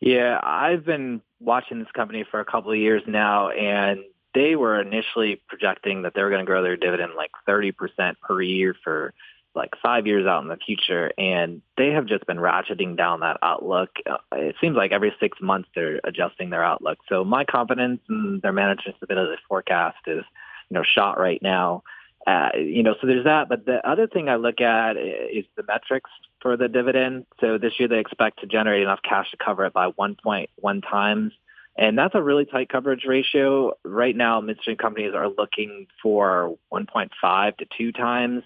Yeah, 0.00 0.38
I've 0.42 0.84
been 0.84 1.22
watching 1.40 1.78
this 1.78 1.90
company 1.92 2.26
for 2.30 2.40
a 2.40 2.44
couple 2.44 2.72
of 2.72 2.76
years 2.76 3.02
now, 3.06 3.48
and 3.48 4.00
they 4.34 4.54
were 4.54 4.78
initially 4.80 5.40
projecting 5.48 6.02
that 6.02 6.12
they 6.14 6.22
were 6.22 6.28
going 6.28 6.40
to 6.40 6.46
grow 6.46 6.62
their 6.62 6.76
dividend 6.76 7.12
like 7.16 7.30
30% 7.48 7.72
per 8.20 8.42
year 8.42 8.74
for 8.84 9.14
like 9.54 9.70
five 9.82 10.06
years 10.06 10.26
out 10.26 10.42
in 10.42 10.48
the 10.48 10.56
future, 10.56 11.12
and 11.16 11.62
they 11.76 11.90
have 11.90 12.06
just 12.06 12.26
been 12.26 12.38
ratcheting 12.38 12.96
down 12.96 13.20
that 13.20 13.38
outlook. 13.42 13.90
Uh, 14.08 14.16
it 14.32 14.56
seems 14.60 14.76
like 14.76 14.92
every 14.92 15.14
six 15.20 15.38
months 15.40 15.68
they're 15.74 16.00
adjusting 16.04 16.50
their 16.50 16.64
outlook. 16.64 16.98
So 17.08 17.24
my 17.24 17.44
confidence 17.44 18.00
in 18.08 18.40
their 18.42 18.52
management's 18.52 19.02
ability 19.02 19.36
to 19.36 19.42
forecast 19.48 19.98
is, 20.06 20.24
you 20.70 20.74
know, 20.74 20.82
shot 20.84 21.18
right 21.18 21.40
now. 21.40 21.82
Uh, 22.26 22.48
you 22.56 22.82
know, 22.82 22.94
so 23.00 23.06
there's 23.06 23.24
that. 23.24 23.48
But 23.48 23.66
the 23.66 23.86
other 23.88 24.06
thing 24.06 24.28
I 24.28 24.36
look 24.36 24.60
at 24.60 24.96
is 24.96 25.44
the 25.56 25.62
metrics 25.62 26.10
for 26.40 26.56
the 26.56 26.68
dividend. 26.68 27.26
So 27.40 27.58
this 27.58 27.74
year 27.78 27.88
they 27.88 27.98
expect 27.98 28.40
to 28.40 28.46
generate 28.46 28.82
enough 28.82 29.00
cash 29.02 29.30
to 29.30 29.36
cover 29.36 29.66
it 29.66 29.72
by 29.72 29.90
1.1 29.90 30.82
times. 30.90 31.32
And 31.76 31.98
that's 31.98 32.14
a 32.14 32.22
really 32.22 32.44
tight 32.44 32.68
coverage 32.68 33.04
ratio. 33.06 33.74
Right 33.84 34.14
now, 34.14 34.40
midstream 34.40 34.76
companies 34.76 35.12
are 35.14 35.28
looking 35.28 35.86
for 36.02 36.56
1.5 36.72 37.56
to 37.58 37.66
2 37.76 37.92
times. 37.92 38.42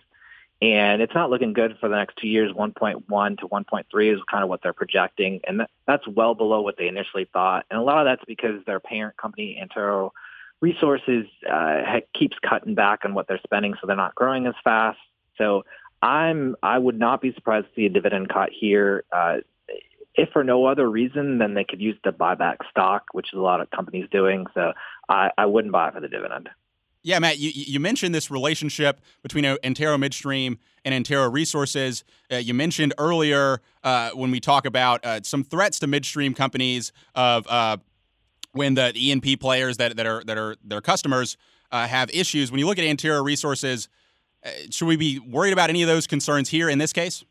And 0.61 1.01
it's 1.01 1.15
not 1.15 1.31
looking 1.31 1.53
good 1.53 1.77
for 1.79 1.89
the 1.89 1.97
next 1.97 2.17
two 2.17 2.27
years. 2.27 2.53
1.1 2.53 3.39
to 3.39 3.49
1.3 3.49 4.15
is 4.15 4.21
kind 4.29 4.43
of 4.43 4.49
what 4.49 4.61
they're 4.63 4.73
projecting. 4.73 5.41
And 5.47 5.61
that, 5.61 5.71
that's 5.87 6.07
well 6.09 6.35
below 6.35 6.63
what 6.63 6.77
they 6.77 6.89
initially 6.89 7.29
thought. 7.33 7.65
And 7.71 7.79
a 7.79 7.83
lot 7.83 7.99
of 7.99 8.11
that's 8.11 8.25
because 8.27 8.65
their 8.67 8.81
parent 8.81 9.17
company, 9.17 9.59
Antero 9.61 10.13
Resources, 10.61 11.27
uh, 11.49 12.01
keeps 12.13 12.37
cutting 12.43 12.75
back 12.75 13.05
on 13.05 13.15
what 13.15 13.29
they're 13.29 13.41
spending, 13.45 13.75
so 13.81 13.87
they're 13.87 13.95
not 13.95 14.17
growing 14.17 14.47
as 14.47 14.55
fast. 14.65 14.99
So 15.37 15.65
I'm 16.03 16.57
I 16.63 16.79
would 16.79 16.99
not 16.99 17.21
be 17.21 17.33
surprised 17.33 17.67
to 17.67 17.73
see 17.77 17.87
a 17.87 17.91
dividend 17.91 18.29
cut 18.29 18.51
here. 18.53 19.05
Uh, 19.13 19.39
if 20.15 20.31
for 20.31 20.43
no 20.43 20.67
other 20.67 20.91
reason, 20.91 21.39
than 21.39 21.55
they 21.55 21.63
could 21.63 21.81
use 21.81 21.97
the 22.03 22.11
buyback 22.11 22.57
stock, 22.71 23.05
which 23.13 23.33
is 23.33 23.39
a 23.39 23.43
lot 23.43 23.61
of 23.61 23.71
companies 23.71 24.09
doing. 24.11 24.47
So 24.53 24.73
I, 25.09 25.31
I 25.39 25.47
wouldn't 25.47 25.73
buy 25.73 25.89
it 25.89 25.95
for 25.95 26.01
the 26.01 26.09
dividend. 26.09 26.49
Yeah, 27.03 27.19
Matt, 27.21 27.39
you, 27.39 27.51
you 27.55 27.81
mentioned 27.81 28.15
this 28.15 28.31
relationship 28.31 29.01
between 29.23 29.45
uh, 29.45 29.57
Antero 29.63 29.97
Midstream 29.97 30.59
and 30.85 30.93
Antero 30.93 31.31
Resources. 31.31 32.05
Uh, 32.31 32.37
you 32.37 32.55
mentioned 32.55 32.93
earlier 32.99 33.61
uh, 33.85 34.11
when 34.11 34.31
we 34.31 34.41
talk 34.41 34.67
about 34.67 35.05
uh, 35.05 35.21
some 35.23 35.45
threats 35.45 35.79
to 35.81 35.87
midstream 35.87 36.35
companies 36.35 36.93
of 37.15 37.47
uh, 37.49 37.77
when 38.53 38.75
the 38.75 38.93
E&P 38.95 39.37
players 39.37 39.77
that, 39.77 39.97
that 39.97 40.07
are 40.07 40.25
that 40.25 40.37
are 40.37 40.57
their 40.65 40.81
customers 40.81 41.37
uh, 41.71 41.87
have 41.87 42.11
issues. 42.11 42.51
When 42.51 42.59
you 42.59 42.67
look 42.67 42.79
at 42.79 42.85
Antero 42.85 43.23
Resources, 43.23 43.89
should 44.71 44.87
we 44.87 44.97
be 44.97 45.19
worried 45.19 45.53
about 45.53 45.71
any 45.71 45.83
of 45.83 45.89
those 45.89 46.07
concerns 46.07 46.49
here 46.49 46.69
in 46.69 46.79
this 46.79 46.93
case? 46.93 47.25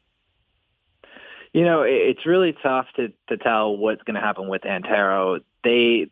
You 1.53 1.63
know, 1.63 1.81
it's 1.81 2.25
really 2.25 2.55
tough 2.61 2.85
to, 2.97 3.11
to 3.29 3.37
tell 3.37 3.75
what's 3.75 4.03
going 4.03 4.15
to 4.15 4.21
happen 4.21 4.47
with 4.47 4.65
Antero. 4.65 5.39
They 5.63 6.09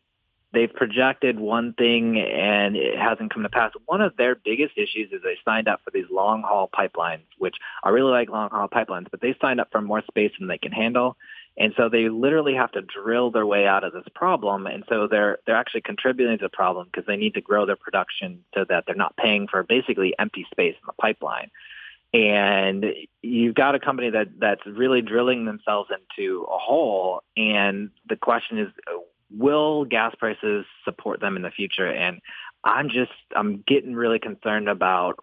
they've 0.55 0.73
projected 0.73 1.39
one 1.39 1.73
thing 1.73 2.17
and 2.17 2.75
it 2.75 2.97
hasn't 2.97 3.33
come 3.33 3.43
to 3.43 3.49
pass. 3.49 3.71
One 3.85 4.01
of 4.01 4.15
their 4.17 4.35
biggest 4.35 4.77
issues 4.77 5.11
is 5.11 5.21
they 5.21 5.37
signed 5.43 5.67
up 5.67 5.81
for 5.83 5.91
these 5.91 6.05
long 6.09 6.41
haul 6.41 6.69
pipelines, 6.73 7.25
which 7.37 7.55
I 7.83 7.89
really 7.89 8.11
like 8.11 8.29
long 8.29 8.49
haul 8.49 8.69
pipelines, 8.69 9.11
but 9.11 9.21
they 9.21 9.35
signed 9.41 9.59
up 9.59 9.67
for 9.71 9.81
more 9.81 10.01
space 10.07 10.31
than 10.39 10.47
they 10.47 10.57
can 10.57 10.71
handle. 10.71 11.17
And 11.57 11.73
so 11.77 11.89
they 11.89 12.09
literally 12.09 12.55
have 12.55 12.71
to 12.71 12.81
drill 12.81 13.31
their 13.31 13.45
way 13.45 13.67
out 13.67 13.83
of 13.83 13.93
this 13.93 14.07
problem. 14.13 14.65
And 14.65 14.83
so 14.89 15.07
they're 15.07 15.39
they're 15.45 15.55
actually 15.55 15.81
contributing 15.81 16.37
to 16.39 16.45
the 16.45 16.49
problem 16.49 16.87
because 16.91 17.05
they 17.05 17.15
need 17.15 17.33
to 17.35 17.41
grow 17.41 17.65
their 17.65 17.77
production 17.77 18.43
so 18.53 18.65
that 18.67 18.85
they're 18.85 18.95
not 18.95 19.15
paying 19.15 19.47
for 19.47 19.63
basically 19.63 20.13
empty 20.17 20.45
space 20.51 20.75
in 20.75 20.85
the 20.87 20.93
pipeline. 20.93 21.51
And 22.13 22.85
you've 23.21 23.55
got 23.55 23.75
a 23.75 23.79
company 23.79 24.09
that 24.11 24.39
that's 24.39 24.65
really 24.65 25.01
drilling 25.01 25.45
themselves 25.45 25.89
into 25.91 26.43
a 26.43 26.57
hole. 26.57 27.21
And 27.35 27.89
the 28.07 28.15
question 28.15 28.57
is, 28.57 28.67
will 29.31 29.85
gas 29.85 30.13
prices 30.17 30.65
support 30.83 31.19
them 31.19 31.35
in 31.35 31.41
the 31.41 31.51
future? 31.51 31.87
And 31.87 32.19
I'm 32.63 32.89
just 32.89 33.11
I'm 33.35 33.63
getting 33.67 33.93
really 33.93 34.19
concerned 34.19 34.67
about 34.67 35.19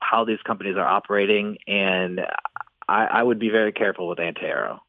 how 0.00 0.24
these 0.24 0.40
companies 0.46 0.76
are 0.76 0.86
operating, 0.86 1.58
and 1.66 2.20
I, 2.88 3.04
I 3.04 3.22
would 3.22 3.38
be 3.38 3.50
very 3.50 3.72
careful 3.72 4.08
with 4.08 4.18
Antero. 4.18 4.80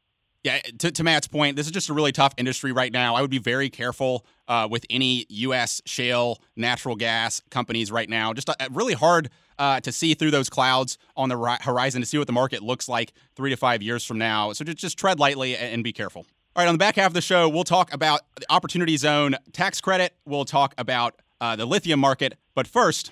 Yeah, 0.42 0.60
to, 0.78 0.92
to, 0.92 1.02
Matt's 1.02 1.26
point, 1.26 1.56
this 1.56 1.64
is 1.64 1.72
just 1.72 1.88
a 1.88 1.94
really 1.94 2.12
tough 2.12 2.34
industry 2.36 2.70
right 2.70 2.92
now. 2.92 3.14
I 3.14 3.22
would 3.22 3.30
be 3.30 3.38
very 3.38 3.70
careful 3.70 4.26
uh, 4.46 4.68
with 4.70 4.84
any 4.90 5.24
U.S. 5.30 5.80
shale 5.86 6.42
natural 6.54 6.96
gas 6.96 7.40
companies 7.50 7.90
right 7.90 8.10
now. 8.10 8.34
Just 8.34 8.50
uh, 8.50 8.54
really 8.70 8.92
hard 8.92 9.30
uh, 9.58 9.80
to 9.80 9.90
see 9.90 10.12
through 10.12 10.32
those 10.32 10.50
clouds 10.50 10.98
on 11.16 11.30
the 11.30 11.58
horizon 11.62 12.02
to 12.02 12.06
see 12.06 12.18
what 12.18 12.26
the 12.26 12.34
market 12.34 12.62
looks 12.62 12.90
like 12.90 13.14
three 13.34 13.50
to 13.50 13.56
five 13.56 13.82
years 13.82 14.04
from 14.04 14.18
now. 14.18 14.52
So 14.52 14.66
just, 14.66 14.76
just 14.76 14.98
tread 14.98 15.18
lightly 15.18 15.56
and 15.56 15.82
be 15.82 15.94
careful. 15.94 16.26
All 16.56 16.62
right, 16.62 16.68
on 16.68 16.74
the 16.74 16.78
back 16.78 16.94
half 16.94 17.08
of 17.08 17.14
the 17.14 17.20
show, 17.20 17.48
we'll 17.48 17.64
talk 17.64 17.92
about 17.92 18.20
the 18.36 18.46
Opportunity 18.48 18.96
Zone 18.96 19.34
tax 19.52 19.80
credit. 19.80 20.14
We'll 20.24 20.44
talk 20.44 20.72
about 20.78 21.20
uh, 21.40 21.56
the 21.56 21.66
lithium 21.66 21.98
market. 21.98 22.38
But 22.54 22.68
first, 22.68 23.10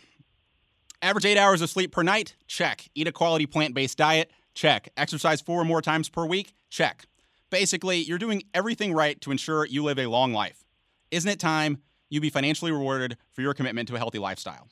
average 1.03 1.25
eight 1.25 1.37
hours 1.37 1.61
of 1.61 1.69
sleep 1.69 1.91
per 1.91 2.05
night? 2.05 2.37
Check. 2.47 2.89
Eat 2.95 3.09
a 3.09 3.13
quality 3.13 3.47
plant 3.47 3.75
based 3.75 3.99
diet? 3.99 4.31
Check. 4.55 4.91
Exercise 4.97 5.41
four 5.41 5.61
or 5.61 5.65
more 5.65 5.83
times 5.83 6.09
per 6.09 6.25
week? 6.25 6.55
Check. 6.71 7.07
Basically, 7.51 7.99
you're 7.99 8.17
doing 8.17 8.45
everything 8.55 8.93
right 8.95 9.21
to 9.23 9.33
ensure 9.33 9.67
you 9.67 9.83
live 9.83 9.99
a 9.99 10.07
long 10.07 10.33
life. 10.33 10.63
Isn't 11.11 11.29
it 11.29 11.41
time 11.41 11.79
you 12.11 12.21
be 12.21 12.31
financially 12.31 12.71
rewarded 12.71 13.17
for 13.33 13.41
your 13.41 13.55
commitment 13.55 13.89
to 13.89 13.97
a 13.97 13.99
healthy 13.99 14.21
lifestyle? 14.21 14.69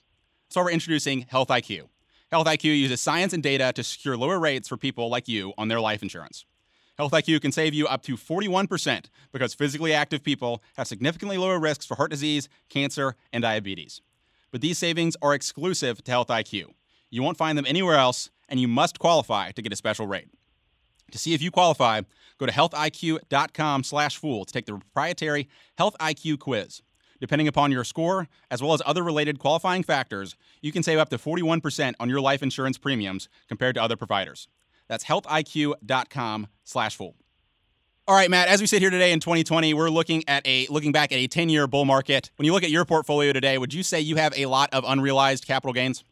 So, 0.48 0.62
we're 0.62 0.70
introducing 0.70 1.22
Health 1.22 1.48
IQ. 1.48 1.88
Health 2.30 2.46
IQ 2.46 2.66
uses 2.66 3.00
science 3.00 3.32
and 3.32 3.42
data 3.42 3.72
to 3.74 3.82
secure 3.82 4.16
lower 4.16 4.38
rates 4.38 4.68
for 4.68 4.76
people 4.76 5.08
like 5.08 5.26
you 5.26 5.54
on 5.58 5.66
their 5.66 5.80
life 5.80 6.04
insurance. 6.04 6.44
Health 7.00 7.12
IQ 7.12 7.40
can 7.40 7.50
save 7.50 7.72
you 7.72 7.86
up 7.86 8.02
to 8.02 8.14
41% 8.14 9.06
because 9.32 9.54
physically 9.54 9.94
active 9.94 10.22
people 10.22 10.62
have 10.76 10.86
significantly 10.86 11.38
lower 11.38 11.58
risks 11.58 11.86
for 11.86 11.94
heart 11.94 12.10
disease, 12.10 12.46
cancer, 12.68 13.16
and 13.32 13.40
diabetes. 13.40 14.02
But 14.50 14.60
these 14.60 14.76
savings 14.76 15.16
are 15.22 15.32
exclusive 15.32 16.04
to 16.04 16.10
Health 16.10 16.28
IQ. 16.28 16.66
You 17.08 17.22
won't 17.22 17.38
find 17.38 17.56
them 17.56 17.64
anywhere 17.66 17.96
else, 17.96 18.28
and 18.50 18.60
you 18.60 18.68
must 18.68 18.98
qualify 18.98 19.50
to 19.52 19.62
get 19.62 19.72
a 19.72 19.76
special 19.76 20.06
rate. 20.06 20.28
To 21.12 21.16
see 21.16 21.32
if 21.32 21.40
you 21.40 21.50
qualify, 21.50 22.02
go 22.36 22.44
to 22.44 22.52
healthiq.com/fool 22.52 24.44
to 24.44 24.52
take 24.52 24.66
the 24.66 24.72
proprietary 24.72 25.48
Health 25.78 25.96
IQ 26.00 26.38
quiz. 26.38 26.82
Depending 27.18 27.48
upon 27.48 27.72
your 27.72 27.84
score, 27.84 28.28
as 28.50 28.62
well 28.62 28.74
as 28.74 28.82
other 28.84 29.02
related 29.02 29.38
qualifying 29.38 29.82
factors, 29.82 30.36
you 30.60 30.70
can 30.70 30.82
save 30.82 30.98
up 30.98 31.08
to 31.08 31.16
41% 31.16 31.94
on 31.98 32.10
your 32.10 32.20
life 32.20 32.42
insurance 32.42 32.76
premiums 32.76 33.30
compared 33.48 33.74
to 33.76 33.82
other 33.82 33.96
providers. 33.96 34.48
That's 34.90 35.04
healthiq.com 35.04 36.48
slash 36.64 36.96
fool. 36.96 37.14
All 38.08 38.16
right, 38.16 38.28
Matt, 38.28 38.48
as 38.48 38.60
we 38.60 38.66
sit 38.66 38.82
here 38.82 38.90
today 38.90 39.12
in 39.12 39.20
2020, 39.20 39.72
we're 39.72 39.88
looking 39.88 40.24
at 40.26 40.44
a 40.44 40.66
looking 40.68 40.90
back 40.90 41.12
at 41.12 41.18
a 41.18 41.28
10-year 41.28 41.68
bull 41.68 41.84
market. 41.84 42.32
When 42.34 42.44
you 42.44 42.52
look 42.52 42.64
at 42.64 42.70
your 42.70 42.84
portfolio 42.84 43.32
today, 43.32 43.56
would 43.56 43.72
you 43.72 43.84
say 43.84 44.00
you 44.00 44.16
have 44.16 44.36
a 44.36 44.46
lot 44.46 44.68
of 44.72 44.82
unrealized 44.84 45.46
capital 45.46 45.72
gains? 45.72 46.02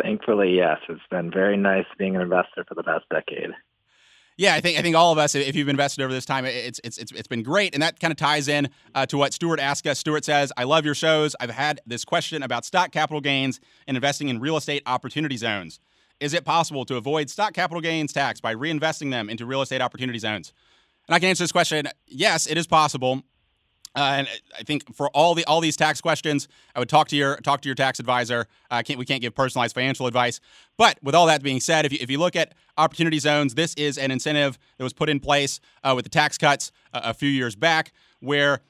Thankfully, 0.00 0.54
yes. 0.54 0.76
It's 0.90 1.00
been 1.10 1.30
very 1.30 1.56
nice 1.56 1.86
being 1.96 2.16
an 2.16 2.20
investor 2.20 2.66
for 2.68 2.74
the 2.74 2.82
past 2.82 3.06
decade. 3.10 3.52
Yeah, 4.36 4.54
I 4.54 4.60
think 4.60 4.78
I 4.78 4.82
think 4.82 4.94
all 4.94 5.10
of 5.10 5.16
us, 5.16 5.34
if 5.34 5.56
you've 5.56 5.68
invested 5.68 6.04
over 6.04 6.12
this 6.12 6.26
time, 6.26 6.44
it's 6.44 6.82
it's 6.84 6.98
it's, 6.98 7.12
it's 7.12 7.28
been 7.28 7.42
great, 7.42 7.72
and 7.72 7.82
that 7.82 7.98
kind 7.98 8.10
of 8.10 8.18
ties 8.18 8.46
in 8.46 8.68
uh, 8.94 9.06
to 9.06 9.16
what 9.16 9.32
Stuart 9.32 9.58
asked 9.58 9.86
us. 9.86 9.98
Stuart 9.98 10.26
says, 10.26 10.52
"I 10.58 10.64
love 10.64 10.84
your 10.84 10.94
shows. 10.94 11.34
I've 11.40 11.50
had 11.50 11.80
this 11.86 12.04
question 12.04 12.42
about 12.42 12.66
stock 12.66 12.92
capital 12.92 13.22
gains 13.22 13.58
and 13.86 13.96
investing 13.96 14.28
in 14.28 14.38
real 14.38 14.58
estate 14.58 14.82
opportunity 14.84 15.38
zones. 15.38 15.80
Is 16.22 16.34
it 16.34 16.44
possible 16.44 16.84
to 16.84 16.96
avoid 16.96 17.28
stock 17.28 17.52
capital 17.52 17.80
gains 17.80 18.12
tax 18.12 18.40
by 18.40 18.54
reinvesting 18.54 19.10
them 19.10 19.28
into 19.28 19.44
real 19.44 19.60
estate 19.60 19.82
opportunity 19.82 20.20
zones? 20.20 20.52
And 21.08 21.16
I 21.16 21.18
can 21.18 21.28
answer 21.28 21.42
this 21.42 21.50
question 21.50 21.88
yes, 22.06 22.46
it 22.46 22.56
is 22.56 22.68
possible. 22.68 23.22
Uh, 23.94 24.14
and 24.18 24.28
I 24.58 24.62
think 24.62 24.94
for 24.94 25.10
all 25.10 25.34
the 25.34 25.44
all 25.44 25.60
these 25.60 25.76
tax 25.76 26.00
questions, 26.00 26.46
I 26.76 26.78
would 26.78 26.88
talk 26.88 27.08
to 27.08 27.16
your 27.16 27.36
talk 27.38 27.60
to 27.62 27.68
your 27.68 27.74
tax 27.74 27.98
advisor. 27.98 28.46
Uh, 28.70 28.82
can't 28.82 29.00
we 29.00 29.04
can't 29.04 29.20
give 29.20 29.34
personalized 29.34 29.74
financial 29.74 30.06
advice. 30.06 30.38
But 30.78 30.96
with 31.02 31.14
all 31.16 31.26
that 31.26 31.42
being 31.42 31.60
said, 31.60 31.84
if 31.84 31.92
you, 31.92 31.98
if 32.00 32.08
you 32.08 32.18
look 32.18 32.36
at 32.36 32.54
opportunity 32.78 33.18
zones, 33.18 33.54
this 33.54 33.74
is 33.74 33.98
an 33.98 34.12
incentive 34.12 34.58
that 34.78 34.84
was 34.84 34.92
put 34.92 35.10
in 35.10 35.18
place 35.18 35.60
uh, 35.82 35.92
with 35.94 36.04
the 36.04 36.08
tax 36.08 36.38
cuts 36.38 36.70
uh, 36.94 37.00
a 37.04 37.14
few 37.14 37.28
years 37.28 37.56
back, 37.56 37.92
where 38.20 38.60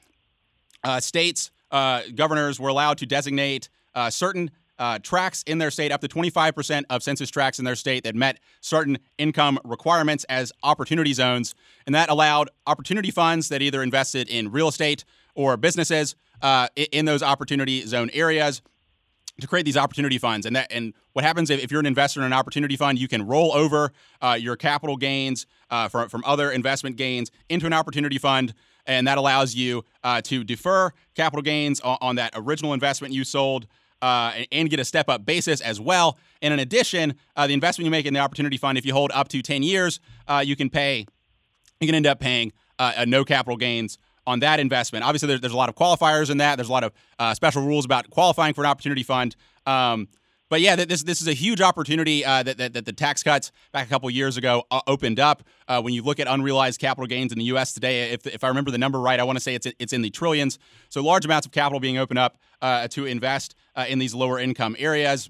uh, 0.83 0.99
states 0.99 1.51
uh, 1.71 2.01
governors 2.15 2.59
were 2.59 2.69
allowed 2.69 2.97
to 2.97 3.05
designate 3.05 3.69
certain 4.09 4.49
uh, 4.79 4.99
in 5.45 5.57
their 5.57 5.71
state, 5.71 5.91
up 5.91 6.01
to 6.01 6.07
25% 6.07 6.83
of 6.89 7.03
census 7.03 7.29
tracts 7.29 7.59
in 7.59 7.65
their 7.65 7.75
state 7.75 8.03
that 8.03 8.15
met 8.15 8.39
certain 8.61 8.97
income 9.17 9.59
requirements 9.63 10.25
as 10.29 10.51
opportunity 10.63 11.13
zones. 11.13 11.55
And 11.85 11.93
that 11.95 12.09
allowed 12.09 12.49
opportunity 12.65 13.11
funds 13.11 13.49
that 13.49 13.61
either 13.61 13.83
invested 13.83 14.29
in 14.29 14.51
real 14.51 14.67
estate 14.67 15.05
or 15.35 15.57
businesses 15.57 16.15
uh, 16.41 16.67
in 16.91 17.05
those 17.05 17.23
opportunity 17.23 17.85
zone 17.85 18.09
areas 18.13 18.61
to 19.41 19.47
create 19.47 19.65
these 19.65 19.77
opportunity 19.77 20.17
funds. 20.17 20.45
And 20.45 20.55
that 20.55 20.71
and 20.71 20.93
what 21.13 21.25
happens 21.25 21.49
if, 21.49 21.63
if 21.63 21.71
you're 21.71 21.79
an 21.79 21.85
investor 21.85 22.19
in 22.19 22.25
an 22.25 22.33
opportunity 22.33 22.75
fund, 22.75 22.99
you 22.99 23.07
can 23.07 23.25
roll 23.25 23.51
over 23.53 23.91
uh, 24.21 24.37
your 24.39 24.55
capital 24.55 24.97
gains 24.97 25.45
uh, 25.69 25.87
from, 25.87 26.09
from 26.09 26.23
other 26.25 26.51
investment 26.51 26.97
gains 26.97 27.31
into 27.49 27.65
an 27.65 27.73
opportunity 27.73 28.17
fund. 28.17 28.53
And 28.85 29.07
that 29.07 29.17
allows 29.17 29.55
you 29.55 29.85
uh, 30.03 30.21
to 30.23 30.43
defer 30.43 30.91
capital 31.15 31.41
gains 31.41 31.79
on, 31.79 31.97
on 32.01 32.15
that 32.17 32.33
original 32.35 32.73
investment 32.73 33.13
you 33.13 33.23
sold 33.23 33.65
uh, 34.03 34.43
and 34.51 34.69
get 34.69 34.81
a 34.81 34.85
step 34.85 35.07
up 35.07 35.25
basis 35.25 35.61
as 35.61 35.79
well. 35.79 36.17
And 36.41 36.53
in 36.53 36.59
addition, 36.59 37.15
uh, 37.37 37.47
the 37.47 37.53
investment 37.53 37.85
you 37.85 37.91
make 37.91 38.05
in 38.05 38.13
the 38.13 38.19
opportunity 38.19 38.57
fund, 38.57 38.77
if 38.77 38.85
you 38.85 38.91
hold 38.91 39.11
up 39.13 39.29
to 39.29 39.41
10 39.41 39.63
years, 39.63 40.01
uh, 40.27 40.43
you 40.45 40.57
can 40.57 40.69
pay, 40.69 41.07
you 41.79 41.87
can 41.87 41.95
end 41.95 42.05
up 42.05 42.19
paying 42.19 42.51
uh, 42.79 43.05
no 43.07 43.23
capital 43.23 43.55
gains 43.55 43.97
on 44.27 44.41
that 44.41 44.59
investment. 44.59 45.05
Obviously, 45.05 45.29
there's, 45.29 45.39
there's 45.39 45.53
a 45.53 45.57
lot 45.57 45.69
of 45.69 45.75
qualifiers 45.75 46.29
in 46.29 46.37
that. 46.37 46.57
There's 46.57 46.67
a 46.67 46.71
lot 46.71 46.83
of 46.83 46.91
uh, 47.17 47.33
special 47.33 47.65
rules 47.65 47.85
about 47.85 48.09
qualifying 48.09 48.53
for 48.53 48.61
an 48.61 48.67
opportunity 48.67 49.03
fund. 49.03 49.37
Um, 49.65 50.09
but 50.53 50.61
yeah, 50.61 50.75
this 50.75 51.01
this 51.01 51.19
is 51.19 51.27
a 51.27 51.33
huge 51.33 51.61
opportunity 51.61 52.23
uh, 52.23 52.43
that, 52.43 52.57
that, 52.59 52.73
that, 52.73 52.85
the 52.85 52.93
tax 52.93 53.23
cuts 53.23 53.51
back 53.71 53.87
a 53.87 53.89
couple 53.89 54.07
years 54.11 54.37
ago 54.37 54.63
uh, 54.69 54.81
opened 54.85 55.19
up. 55.19 55.41
Uh, 55.67 55.81
when 55.81 55.95
you 55.95 56.03
look 56.03 56.19
at 56.19 56.27
unrealized 56.27 56.79
capital 56.79 57.07
gains 57.07 57.31
in 57.31 57.39
the 57.39 57.45
U.S. 57.45 57.73
today, 57.73 58.11
if, 58.11 58.27
if 58.27 58.43
I 58.43 58.49
remember 58.49 58.69
the 58.69 58.77
number 58.77 58.99
right, 58.99 59.19
I 59.19 59.23
want 59.23 59.35
to 59.37 59.39
say 59.39 59.55
it's 59.55 59.65
it's 59.79 59.93
in 59.93 60.03
the 60.03 60.11
trillions. 60.11 60.59
So 60.89 61.01
large 61.01 61.25
amounts 61.25 61.47
of 61.47 61.53
capital 61.53 61.79
being 61.79 61.97
opened 61.97 62.19
up 62.19 62.37
uh, 62.61 62.87
to 62.89 63.07
invest 63.07 63.55
uh, 63.75 63.85
in 63.89 63.97
these 63.97 64.13
lower 64.13 64.37
income 64.37 64.75
areas. 64.77 65.27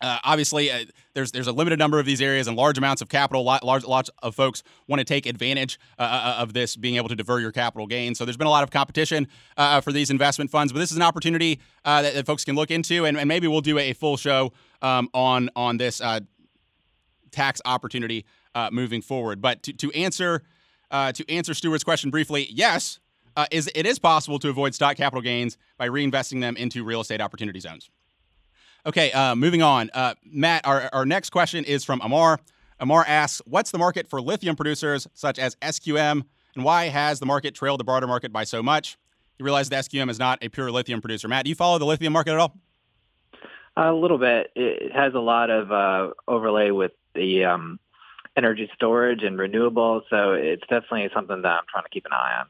Uh, 0.00 0.18
obviously, 0.22 0.70
uh, 0.70 0.84
there's 1.14 1.32
there's 1.32 1.48
a 1.48 1.52
limited 1.52 1.78
number 1.78 1.98
of 1.98 2.06
these 2.06 2.20
areas 2.20 2.46
and 2.46 2.56
large 2.56 2.78
amounts 2.78 3.02
of 3.02 3.08
capital. 3.08 3.42
Large 3.42 3.84
lots 3.84 4.10
of 4.22 4.34
folks 4.34 4.62
want 4.86 5.00
to 5.00 5.04
take 5.04 5.26
advantage 5.26 5.78
uh, 5.98 6.02
uh, 6.02 6.42
of 6.42 6.52
this, 6.52 6.76
being 6.76 6.96
able 6.96 7.08
to 7.08 7.16
defer 7.16 7.40
your 7.40 7.50
capital 7.50 7.86
gains. 7.86 8.16
So 8.16 8.24
there's 8.24 8.36
been 8.36 8.46
a 8.46 8.50
lot 8.50 8.62
of 8.62 8.70
competition 8.70 9.26
uh, 9.56 9.80
for 9.80 9.90
these 9.90 10.10
investment 10.10 10.50
funds, 10.50 10.72
but 10.72 10.78
this 10.78 10.92
is 10.92 10.96
an 10.96 11.02
opportunity 11.02 11.60
that, 11.84 12.14
that, 12.14 12.26
folks 12.26 12.44
can 12.44 12.54
look 12.54 12.70
into, 12.70 13.06
and, 13.06 13.16
and, 13.18 13.26
maybe 13.26 13.48
we'll 13.48 13.60
do 13.60 13.78
a 13.78 13.92
full 13.92 14.16
show 14.16 14.52
um, 14.82 15.08
on 15.14 15.50
on 15.56 15.78
this 15.78 16.00
tax 17.32 17.60
opportunity 17.64 18.24
moving 18.70 19.02
forward. 19.02 19.40
But 19.40 19.64
to, 19.64 19.72
to 19.72 19.92
answer 19.92 20.42
to 20.92 21.24
answer 21.28 21.54
Stuart's 21.54 21.84
question 21.84 22.10
briefly, 22.10 22.46
yes, 22.52 23.00
is 23.50 23.68
it 23.74 23.84
is 23.84 23.98
possible 23.98 24.38
to 24.38 24.48
avoid 24.48 24.76
stock 24.76 24.96
capital 24.96 25.22
gains 25.22 25.58
by 25.76 25.88
reinvesting 25.88 26.40
them 26.40 26.56
into 26.56 26.84
real 26.84 27.00
estate 27.00 27.20
opportunity 27.20 27.58
zones. 27.58 27.90
Okay, 28.86 29.12
uh, 29.12 29.34
moving 29.34 29.62
on. 29.62 29.90
Uh, 29.92 30.14
Matt, 30.24 30.66
our, 30.66 30.88
our 30.92 31.04
next 31.04 31.30
question 31.30 31.64
is 31.64 31.84
from 31.84 32.00
Amar. 32.02 32.38
Amar 32.80 33.04
asks, 33.06 33.42
What's 33.44 33.70
the 33.70 33.78
market 33.78 34.08
for 34.08 34.20
lithium 34.20 34.56
producers 34.56 35.06
such 35.14 35.38
as 35.38 35.56
SQM, 35.56 36.24
and 36.54 36.64
why 36.64 36.86
has 36.86 37.20
the 37.20 37.26
market 37.26 37.54
trailed 37.54 37.80
the 37.80 37.84
broader 37.84 38.06
market 38.06 38.32
by 38.32 38.44
so 38.44 38.62
much? 38.62 38.96
you 39.38 39.44
realize 39.44 39.68
that 39.68 39.84
SQM 39.84 40.10
is 40.10 40.18
not 40.18 40.38
a 40.42 40.48
pure 40.48 40.70
lithium 40.70 41.00
producer. 41.00 41.28
Matt, 41.28 41.44
do 41.44 41.48
you 41.48 41.54
follow 41.54 41.78
the 41.78 41.86
lithium 41.86 42.12
market 42.12 42.32
at 42.32 42.38
all? 42.38 42.56
A 43.76 43.92
little 43.92 44.18
bit. 44.18 44.50
It 44.56 44.92
has 44.92 45.14
a 45.14 45.20
lot 45.20 45.50
of 45.50 45.70
uh, 45.70 46.12
overlay 46.26 46.70
with 46.72 46.92
the 47.14 47.44
um, 47.44 47.78
energy 48.36 48.68
storage 48.74 49.22
and 49.22 49.38
renewables, 49.38 50.02
so 50.10 50.32
it's 50.32 50.62
definitely 50.62 51.08
something 51.14 51.42
that 51.42 51.48
I'm 51.48 51.64
trying 51.70 51.84
to 51.84 51.90
keep 51.90 52.04
an 52.06 52.12
eye 52.12 52.40
on. 52.40 52.46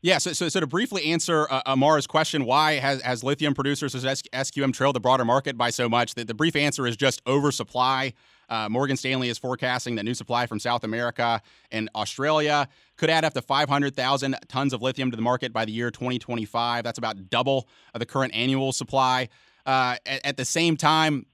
Yeah, 0.00 0.18
so, 0.18 0.32
so, 0.32 0.48
so 0.48 0.60
to 0.60 0.66
briefly 0.66 1.06
answer 1.06 1.48
uh, 1.50 1.60
Amar's 1.66 2.06
question, 2.06 2.44
why 2.44 2.74
has, 2.74 3.02
has 3.02 3.24
lithium 3.24 3.52
producers 3.52 3.96
as 3.96 4.22
SQM 4.22 4.72
trailed 4.72 4.94
the 4.94 5.00
broader 5.00 5.24
market 5.24 5.58
by 5.58 5.70
so 5.70 5.88
much? 5.88 6.14
The, 6.14 6.24
the 6.24 6.34
brief 6.34 6.54
answer 6.54 6.86
is 6.86 6.96
just 6.96 7.20
oversupply. 7.26 8.12
Uh, 8.48 8.68
Morgan 8.68 8.96
Stanley 8.96 9.28
is 9.28 9.38
forecasting 9.38 9.96
that 9.96 10.04
new 10.04 10.14
supply 10.14 10.46
from 10.46 10.60
South 10.60 10.84
America 10.84 11.42
and 11.72 11.90
Australia 11.96 12.68
could 12.96 13.10
add 13.10 13.24
up 13.24 13.34
to 13.34 13.42
500,000 13.42 14.36
tons 14.46 14.72
of 14.72 14.82
lithium 14.82 15.10
to 15.10 15.16
the 15.16 15.22
market 15.22 15.52
by 15.52 15.64
the 15.64 15.72
year 15.72 15.90
2025. 15.90 16.84
That's 16.84 16.98
about 16.98 17.28
double 17.28 17.68
of 17.92 17.98
the 17.98 18.06
current 18.06 18.32
annual 18.36 18.70
supply. 18.70 19.28
Uh, 19.66 19.96
at, 20.06 20.24
at, 20.24 20.36
the 20.36 20.44
same 20.44 20.76
time, 20.76 21.26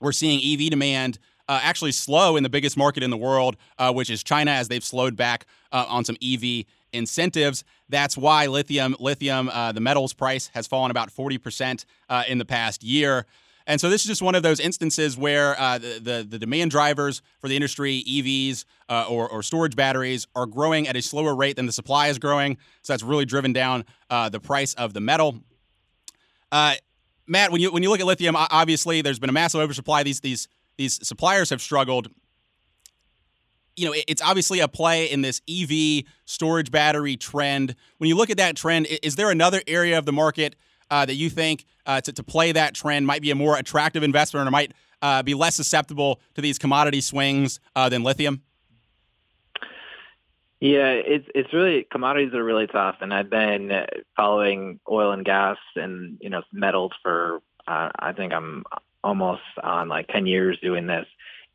we're 0.00 0.12
seeing 0.12 0.40
EV 0.40 0.70
demand 0.70 1.18
uh, 1.48 1.60
actually 1.62 1.92
slow 1.92 2.36
in 2.36 2.42
the 2.42 2.48
biggest 2.48 2.76
market 2.76 3.02
in 3.02 3.10
the 3.10 3.16
world, 3.16 3.56
uh, 3.78 3.92
which 3.92 4.10
is 4.10 4.22
China, 4.22 4.50
as 4.50 4.68
they've 4.68 4.84
slowed 4.84 5.16
back 5.16 5.46
uh, 5.72 5.84
on 5.88 6.04
some 6.04 6.16
EV 6.22 6.64
incentives. 6.92 7.64
That's 7.88 8.16
why 8.16 8.46
lithium, 8.46 8.96
lithium, 8.98 9.48
uh, 9.48 9.72
the 9.72 9.80
metals 9.80 10.12
price 10.12 10.50
has 10.54 10.66
fallen 10.66 10.90
about 10.90 11.10
40% 11.10 11.84
uh, 12.08 12.24
in 12.28 12.38
the 12.38 12.44
past 12.44 12.82
year. 12.82 13.26
And 13.68 13.80
so 13.80 13.90
this 13.90 14.02
is 14.02 14.06
just 14.06 14.22
one 14.22 14.36
of 14.36 14.44
those 14.44 14.60
instances 14.60 15.18
where 15.18 15.58
uh, 15.58 15.78
the, 15.78 16.00
the, 16.00 16.26
the 16.28 16.38
demand 16.38 16.70
drivers 16.70 17.20
for 17.40 17.48
the 17.48 17.56
industry, 17.56 18.04
EVs 18.08 18.64
uh, 18.88 19.06
or, 19.08 19.28
or 19.28 19.42
storage 19.42 19.74
batteries, 19.74 20.26
are 20.36 20.46
growing 20.46 20.86
at 20.86 20.94
a 20.94 21.02
slower 21.02 21.34
rate 21.34 21.56
than 21.56 21.66
the 21.66 21.72
supply 21.72 22.06
is 22.06 22.18
growing. 22.18 22.58
So 22.82 22.92
that's 22.92 23.02
really 23.02 23.24
driven 23.24 23.52
down 23.52 23.84
uh, 24.08 24.28
the 24.28 24.38
price 24.38 24.74
of 24.74 24.94
the 24.94 25.00
metal. 25.00 25.40
Matt, 27.28 27.50
when 27.50 27.60
you 27.60 27.72
when 27.72 27.82
you 27.82 27.90
look 27.90 27.98
at 27.98 28.06
lithium, 28.06 28.36
obviously 28.36 29.02
there's 29.02 29.18
been 29.18 29.30
a 29.30 29.32
massive 29.32 29.60
oversupply. 29.60 30.04
These 30.04 30.20
these 30.20 30.46
these 30.76 31.06
suppliers 31.06 31.50
have 31.50 31.60
struggled 31.60 32.08
you 33.76 33.86
know, 33.86 33.94
it's 34.08 34.22
obviously 34.22 34.60
a 34.60 34.68
play 34.68 35.04
in 35.04 35.20
this 35.20 35.42
EV 35.48 36.04
storage 36.24 36.70
battery 36.70 37.16
trend. 37.16 37.76
When 37.98 38.08
you 38.08 38.16
look 38.16 38.30
at 38.30 38.38
that 38.38 38.56
trend, 38.56 38.86
is 38.86 39.16
there 39.16 39.30
another 39.30 39.60
area 39.66 39.98
of 39.98 40.06
the 40.06 40.12
market 40.12 40.56
uh, 40.90 41.04
that 41.04 41.14
you 41.14 41.28
think 41.28 41.66
uh, 41.84 42.00
to, 42.00 42.12
to 42.12 42.22
play 42.22 42.52
that 42.52 42.74
trend 42.74 43.06
might 43.06 43.22
be 43.22 43.30
a 43.30 43.34
more 43.34 43.56
attractive 43.56 44.02
investment 44.02 44.48
or 44.48 44.50
might 44.50 44.72
uh, 45.02 45.22
be 45.22 45.34
less 45.34 45.54
susceptible 45.54 46.20
to 46.34 46.40
these 46.40 46.58
commodity 46.58 47.02
swings 47.02 47.60
uh, 47.74 47.88
than 47.88 48.02
lithium? 48.02 48.42
Yeah, 50.58 50.88
it's 50.88 51.26
it's 51.34 51.52
really 51.52 51.86
commodities 51.92 52.32
are 52.32 52.42
really 52.42 52.66
tough, 52.66 52.96
and 53.02 53.12
I've 53.12 53.28
been 53.28 53.70
following 54.16 54.80
oil 54.90 55.12
and 55.12 55.22
gas 55.22 55.58
and 55.74 56.16
you 56.22 56.30
know 56.30 56.40
metals 56.50 56.92
for 57.02 57.40
uh, 57.68 57.90
I 57.98 58.12
think 58.12 58.32
I'm 58.32 58.64
almost 59.06 59.42
on 59.62 59.88
like 59.88 60.08
ten 60.08 60.26
years 60.26 60.58
doing 60.60 60.86
this, 60.86 61.06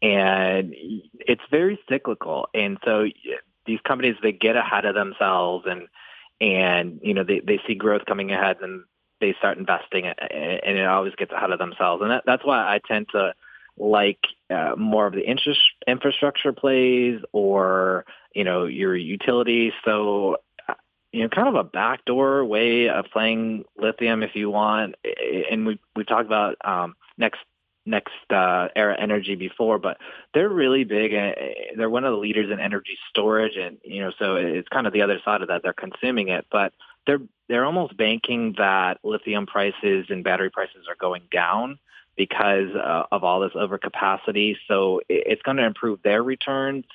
and 0.01 0.73
it's 1.19 1.43
very 1.51 1.79
cyclical. 1.89 2.47
And 2.53 2.77
so 2.85 3.05
these 3.65 3.79
companies 3.81 4.15
they 4.21 4.31
get 4.31 4.55
ahead 4.55 4.85
of 4.85 4.95
themselves 4.95 5.65
and 5.69 5.87
and 6.39 6.99
you 7.03 7.13
know 7.13 7.23
they 7.23 7.39
they 7.41 7.59
see 7.67 7.75
growth 7.75 8.05
coming 8.05 8.31
ahead 8.31 8.57
and 8.61 8.83
they 9.19 9.35
start 9.37 9.57
investing 9.57 10.07
and 10.07 10.77
it 10.77 10.87
always 10.87 11.13
gets 11.15 11.31
ahead 11.31 11.51
of 11.51 11.59
themselves. 11.59 12.01
And 12.01 12.09
that, 12.09 12.23
that's 12.25 12.43
why 12.43 12.57
I 12.57 12.79
tend 12.85 13.07
to 13.09 13.33
like 13.77 14.19
uh, 14.49 14.73
more 14.77 15.07
of 15.07 15.13
the 15.13 15.27
interest, 15.27 15.59
infrastructure 15.87 16.53
plays 16.53 17.21
or 17.31 18.05
you 18.33 18.43
know 18.43 18.65
your 18.65 18.95
utilities. 18.95 19.73
So 19.85 20.37
uh, 20.67 20.73
you 21.11 21.23
know, 21.23 21.29
kind 21.29 21.47
of 21.47 21.55
a 21.55 21.63
backdoor 21.63 22.43
way 22.45 22.89
of 22.89 23.05
playing 23.13 23.65
lithium 23.77 24.23
if 24.23 24.35
you 24.35 24.49
want. 24.49 24.95
And 25.49 25.65
we 25.65 25.79
we 25.95 26.03
talked 26.03 26.25
about 26.25 26.57
um, 26.65 26.95
next 27.21 27.39
next 27.85 28.13
uh, 28.29 28.67
era 28.75 28.95
energy 28.99 29.35
before, 29.35 29.79
but 29.79 29.97
they're 30.33 30.49
really 30.49 30.83
big. 30.83 31.13
And 31.13 31.35
they're 31.77 31.89
one 31.89 32.03
of 32.03 32.11
the 32.11 32.19
leaders 32.19 32.51
in 32.51 32.59
energy 32.59 32.97
storage, 33.09 33.55
and 33.55 33.77
you 33.83 34.01
know, 34.01 34.11
so 34.19 34.35
it's 34.35 34.67
kind 34.67 34.87
of 34.87 34.93
the 34.93 35.01
other 35.01 35.19
side 35.23 35.41
of 35.41 35.47
that. 35.47 35.63
They're 35.63 35.73
consuming 35.73 36.27
it, 36.27 36.45
but 36.51 36.73
they're 37.07 37.21
they're 37.47 37.65
almost 37.65 37.97
banking 37.97 38.55
that 38.57 38.99
lithium 39.03 39.45
prices 39.45 40.07
and 40.09 40.23
battery 40.23 40.49
prices 40.49 40.85
are 40.89 40.95
going 40.95 41.23
down 41.31 41.79
because 42.15 42.69
uh, 42.75 43.03
of 43.11 43.23
all 43.23 43.39
this 43.39 43.53
overcapacity. 43.53 44.55
So 44.67 45.01
it's 45.09 45.41
going 45.41 45.57
to 45.57 45.65
improve 45.65 46.01
their 46.03 46.23
returns. 46.23 46.85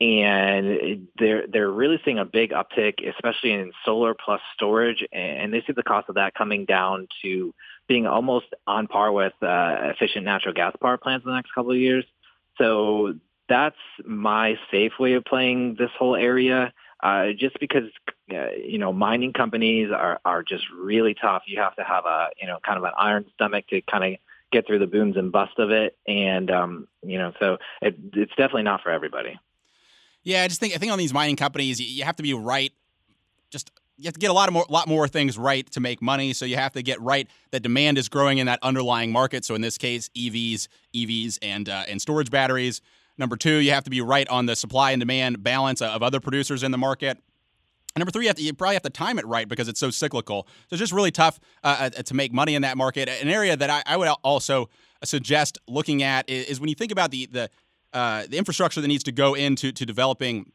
And 0.00 1.06
they're 1.16 1.46
they're 1.46 1.70
really 1.70 2.00
seeing 2.04 2.18
a 2.18 2.24
big 2.24 2.50
uptick, 2.50 3.08
especially 3.08 3.52
in 3.52 3.70
solar 3.84 4.14
plus 4.14 4.40
storage, 4.52 5.04
and 5.12 5.54
they 5.54 5.62
see 5.62 5.74
the 5.74 5.84
cost 5.84 6.08
of 6.08 6.16
that 6.16 6.34
coming 6.34 6.64
down 6.64 7.06
to 7.22 7.54
being 7.92 8.06
almost 8.06 8.46
on 8.66 8.86
par 8.86 9.12
with 9.12 9.34
uh, 9.42 9.90
efficient 9.94 10.24
natural 10.24 10.54
gas 10.54 10.74
power 10.80 10.96
plants 10.96 11.26
in 11.26 11.30
the 11.30 11.36
next 11.36 11.52
couple 11.54 11.72
of 11.72 11.76
years. 11.76 12.06
So 12.56 13.16
that's 13.50 13.76
my 14.02 14.54
safe 14.70 14.92
way 14.98 15.12
of 15.12 15.26
playing 15.26 15.76
this 15.78 15.90
whole 15.98 16.16
area. 16.16 16.72
Uh, 17.02 17.32
just 17.36 17.58
because 17.60 17.90
uh, 18.32 18.52
you 18.56 18.78
know 18.78 18.94
mining 18.94 19.34
companies 19.34 19.90
are 19.94 20.20
are 20.24 20.42
just 20.42 20.64
really 20.74 21.14
tough. 21.14 21.42
You 21.46 21.60
have 21.60 21.76
to 21.76 21.84
have 21.84 22.06
a 22.06 22.28
you 22.40 22.46
know 22.46 22.60
kind 22.64 22.78
of 22.78 22.84
an 22.84 22.92
iron 22.96 23.26
stomach 23.34 23.66
to 23.68 23.82
kind 23.82 24.04
of 24.14 24.20
get 24.52 24.66
through 24.66 24.78
the 24.78 24.86
booms 24.86 25.16
and 25.18 25.30
bust 25.30 25.58
of 25.58 25.70
it, 25.70 25.98
and 26.06 26.50
um, 26.50 26.88
you 27.02 27.18
know 27.18 27.32
so 27.40 27.58
it, 27.82 27.96
it's 28.14 28.30
definitely 28.36 28.62
not 28.62 28.82
for 28.82 28.90
everybody. 28.90 29.38
Yeah, 30.22 30.44
I 30.44 30.48
just 30.48 30.60
think 30.60 30.74
I 30.74 30.78
think 30.78 30.92
on 30.92 30.98
these 30.98 31.12
mining 31.12 31.36
companies, 31.36 31.78
you, 31.78 31.88
you 31.88 32.04
have 32.04 32.16
to 32.16 32.22
be 32.22 32.32
right. 32.32 32.72
Just 33.50 33.70
you 33.98 34.04
have 34.04 34.14
to 34.14 34.20
get 34.20 34.30
a 34.30 34.34
lot 34.34 34.48
of 34.48 34.54
more 34.54 34.66
lot 34.68 34.88
more 34.88 35.06
things 35.06 35.38
right 35.38 35.70
to 35.72 35.80
make 35.80 36.02
money. 36.02 36.32
So 36.32 36.44
you 36.44 36.56
have 36.56 36.72
to 36.72 36.82
get 36.82 37.00
right 37.00 37.28
that 37.50 37.60
demand 37.60 37.98
is 37.98 38.08
growing 38.08 38.38
in 38.38 38.46
that 38.46 38.58
underlying 38.62 39.12
market. 39.12 39.44
So 39.44 39.54
in 39.54 39.60
this 39.60 39.78
case, 39.78 40.08
EVs, 40.16 40.68
EVs, 40.94 41.38
and 41.42 41.68
uh, 41.68 41.84
and 41.88 42.00
storage 42.00 42.30
batteries. 42.30 42.80
Number 43.18 43.36
two, 43.36 43.56
you 43.56 43.72
have 43.72 43.84
to 43.84 43.90
be 43.90 44.00
right 44.00 44.26
on 44.28 44.46
the 44.46 44.56
supply 44.56 44.92
and 44.92 45.00
demand 45.00 45.42
balance 45.42 45.82
of 45.82 46.02
other 46.02 46.18
producers 46.18 46.62
in 46.62 46.70
the 46.70 46.78
market. 46.78 47.18
And 47.94 48.00
number 48.00 48.10
three, 48.10 48.26
you, 48.26 48.32
to, 48.32 48.42
you, 48.42 48.54
probably 48.54 48.74
have 48.74 48.82
to 48.84 48.90
time 48.90 49.18
it 49.18 49.26
right 49.26 49.46
because 49.46 49.68
it's 49.68 49.78
so 49.78 49.90
cyclical. 49.90 50.46
So 50.70 50.74
it's 50.74 50.80
just 50.80 50.94
really 50.94 51.10
tough 51.10 51.38
uh, 51.62 51.90
uh, 51.94 52.02
to 52.02 52.14
make 52.14 52.32
money 52.32 52.54
in 52.54 52.62
that 52.62 52.78
market. 52.78 53.10
An 53.10 53.28
area 53.28 53.54
that 53.54 53.68
I, 53.68 53.82
I 53.84 53.98
would 53.98 54.08
also 54.24 54.70
suggest 55.04 55.58
looking 55.68 56.02
at 56.02 56.28
is, 56.28 56.46
is, 56.46 56.60
when 56.60 56.70
you 56.70 56.74
think 56.74 56.90
about 56.90 57.10
the 57.10 57.26
the, 57.26 57.50
uh, 57.92 58.24
the 58.28 58.38
infrastructure 58.38 58.80
that 58.80 58.88
needs 58.88 59.04
to 59.04 59.12
go 59.12 59.34
into 59.34 59.72
to 59.72 59.84
developing 59.84 60.52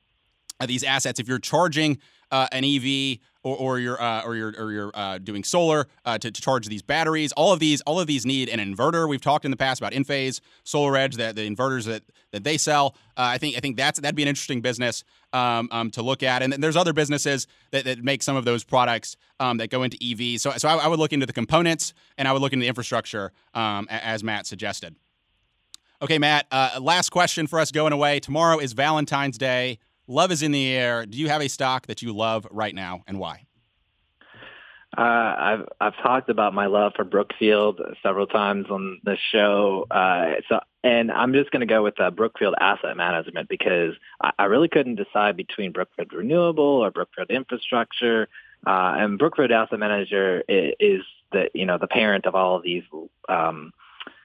uh, 0.60 0.66
these 0.66 0.84
assets. 0.84 1.20
If 1.20 1.28
you're 1.28 1.38
charging 1.38 2.00
uh, 2.32 2.48
an 2.52 2.64
EV 2.64 3.20
or, 3.44 3.56
or 3.58 3.80
you're 3.80 4.02
uh, 4.02 4.22
or 4.24 4.36
you're 4.36 4.54
or 4.58 4.72
you're 4.72 4.92
uh, 4.94 5.18
doing 5.18 5.44
solar 5.44 5.88
uh, 6.06 6.18
to, 6.18 6.32
to, 6.32 6.42
charge 6.42 6.68
these 6.68 6.82
batteries. 6.82 7.32
All 7.34 7.54
of 7.54 7.60
these 7.60 7.82
all 7.82 8.00
of 8.00 8.08
these 8.08 8.26
need 8.26 8.50
an 8.50 8.60
inverter. 8.60 9.08
We've 9.08 9.22
talked 9.22 9.46
in 9.46 9.52
the 9.52 9.58
past 9.58 9.80
about 9.80 9.94
Enphase, 9.94 10.42
SolarEdge, 10.66 11.16
that 11.16 11.36
the 11.36 11.50
inverters 11.50 11.86
that 11.86 12.04
that 12.32 12.44
they 12.44 12.58
sell. 12.58 12.96
Uh, 13.16 13.22
I 13.24 13.38
think 13.38 13.56
I 13.56 13.60
think 13.60 13.78
that's 13.78 14.00
that'd 14.00 14.16
be 14.16 14.24
an 14.24 14.28
interesting 14.28 14.62
business 14.62 15.04
um, 15.34 15.70
um, 15.72 15.92
to 15.92 16.02
look 16.02 16.24
at. 16.24 16.42
And 16.42 16.54
there's 16.54 16.76
other 16.76 16.94
businesses 16.94 17.48
that, 17.72 17.86
that 17.86 18.04
make 18.04 18.22
some 18.24 18.36
of 18.36 18.46
those 18.46 18.64
products 18.64 19.16
um, 19.40 19.58
that 19.58 19.70
go 19.70 19.84
into 19.84 19.98
EV. 20.02 20.40
So 20.42 20.52
so 20.52 20.68
I, 20.68 20.76
I, 20.76 20.88
would 20.88 21.00
look 21.00 21.14
into 21.14 21.26
the 21.26 21.34
components 21.34 21.94
and 22.18 22.28
I 22.28 22.34
would 22.34 22.42
look 22.42 22.54
into 22.54 22.64
the 22.64 22.70
infrastructure 22.70 23.32
um, 23.54 23.88
as 23.90 24.24
Matt 24.24 24.46
suggested. 24.46 24.96
Okay, 26.00 26.20
Matt. 26.20 26.46
Uh, 26.52 26.80
last 26.80 27.10
question 27.10 27.48
for 27.48 27.60
us 27.60 27.72
going 27.72 27.92
away. 27.92 28.20
Tomorrow 28.20 28.60
is 28.60 28.74
Valentine's 28.74 29.38
Day. 29.38 29.80
Love 30.08 30.32
is 30.32 30.42
in 30.42 30.52
the 30.52 30.68
air. 30.68 31.06
Do 31.06 31.18
you 31.18 31.28
have 31.30 31.42
a 31.42 31.50
stock 31.50 31.88
that 31.88 32.02
you 32.02 32.14
love 32.14 32.48
right 32.52 32.74
now 32.74 33.04
and 33.08 33.20
why? 33.20 33.48
Uh, 34.98 35.36
I've 35.38 35.68
I've 35.80 35.98
talked 35.98 36.30
about 36.30 36.54
my 36.54 36.66
love 36.66 36.94
for 36.96 37.04
Brookfield 37.04 37.82
several 38.02 38.26
times 38.26 38.68
on 38.70 39.00
the 39.04 39.18
show. 39.32 39.86
Uh, 39.92 40.36
so, 40.50 40.60
and 40.84 41.12
I'm 41.12 41.34
just 41.34 41.52
going 41.52 41.60
to 41.60 41.68
go 41.68 41.84
with 41.84 42.00
uh, 42.00 42.10
Brookfield 42.10 42.56
Asset 42.60 42.96
Management 42.96 43.50
because 43.50 43.94
I, 44.22 44.32
I 44.40 44.46
really 44.46 44.70
couldn't 44.70 44.96
decide 44.96 45.36
between 45.36 45.72
Brookfield 45.72 46.14
Renewable 46.14 46.64
or 46.64 46.90
Brookfield 46.90 47.30
Infrastructure. 47.30 48.30
Uh, 48.66 48.96
and 48.98 49.20
Brookfield 49.20 49.52
Asset 49.52 49.78
Manager 49.78 50.44
is, 50.48 50.74
is 50.80 51.02
the 51.32 51.50
you 51.54 51.66
know 51.66 51.78
the 51.78 51.88
parent 51.88 52.26
of 52.26 52.34
all 52.34 52.56
of 52.56 52.64
these 52.64 52.84
um, 53.28 53.74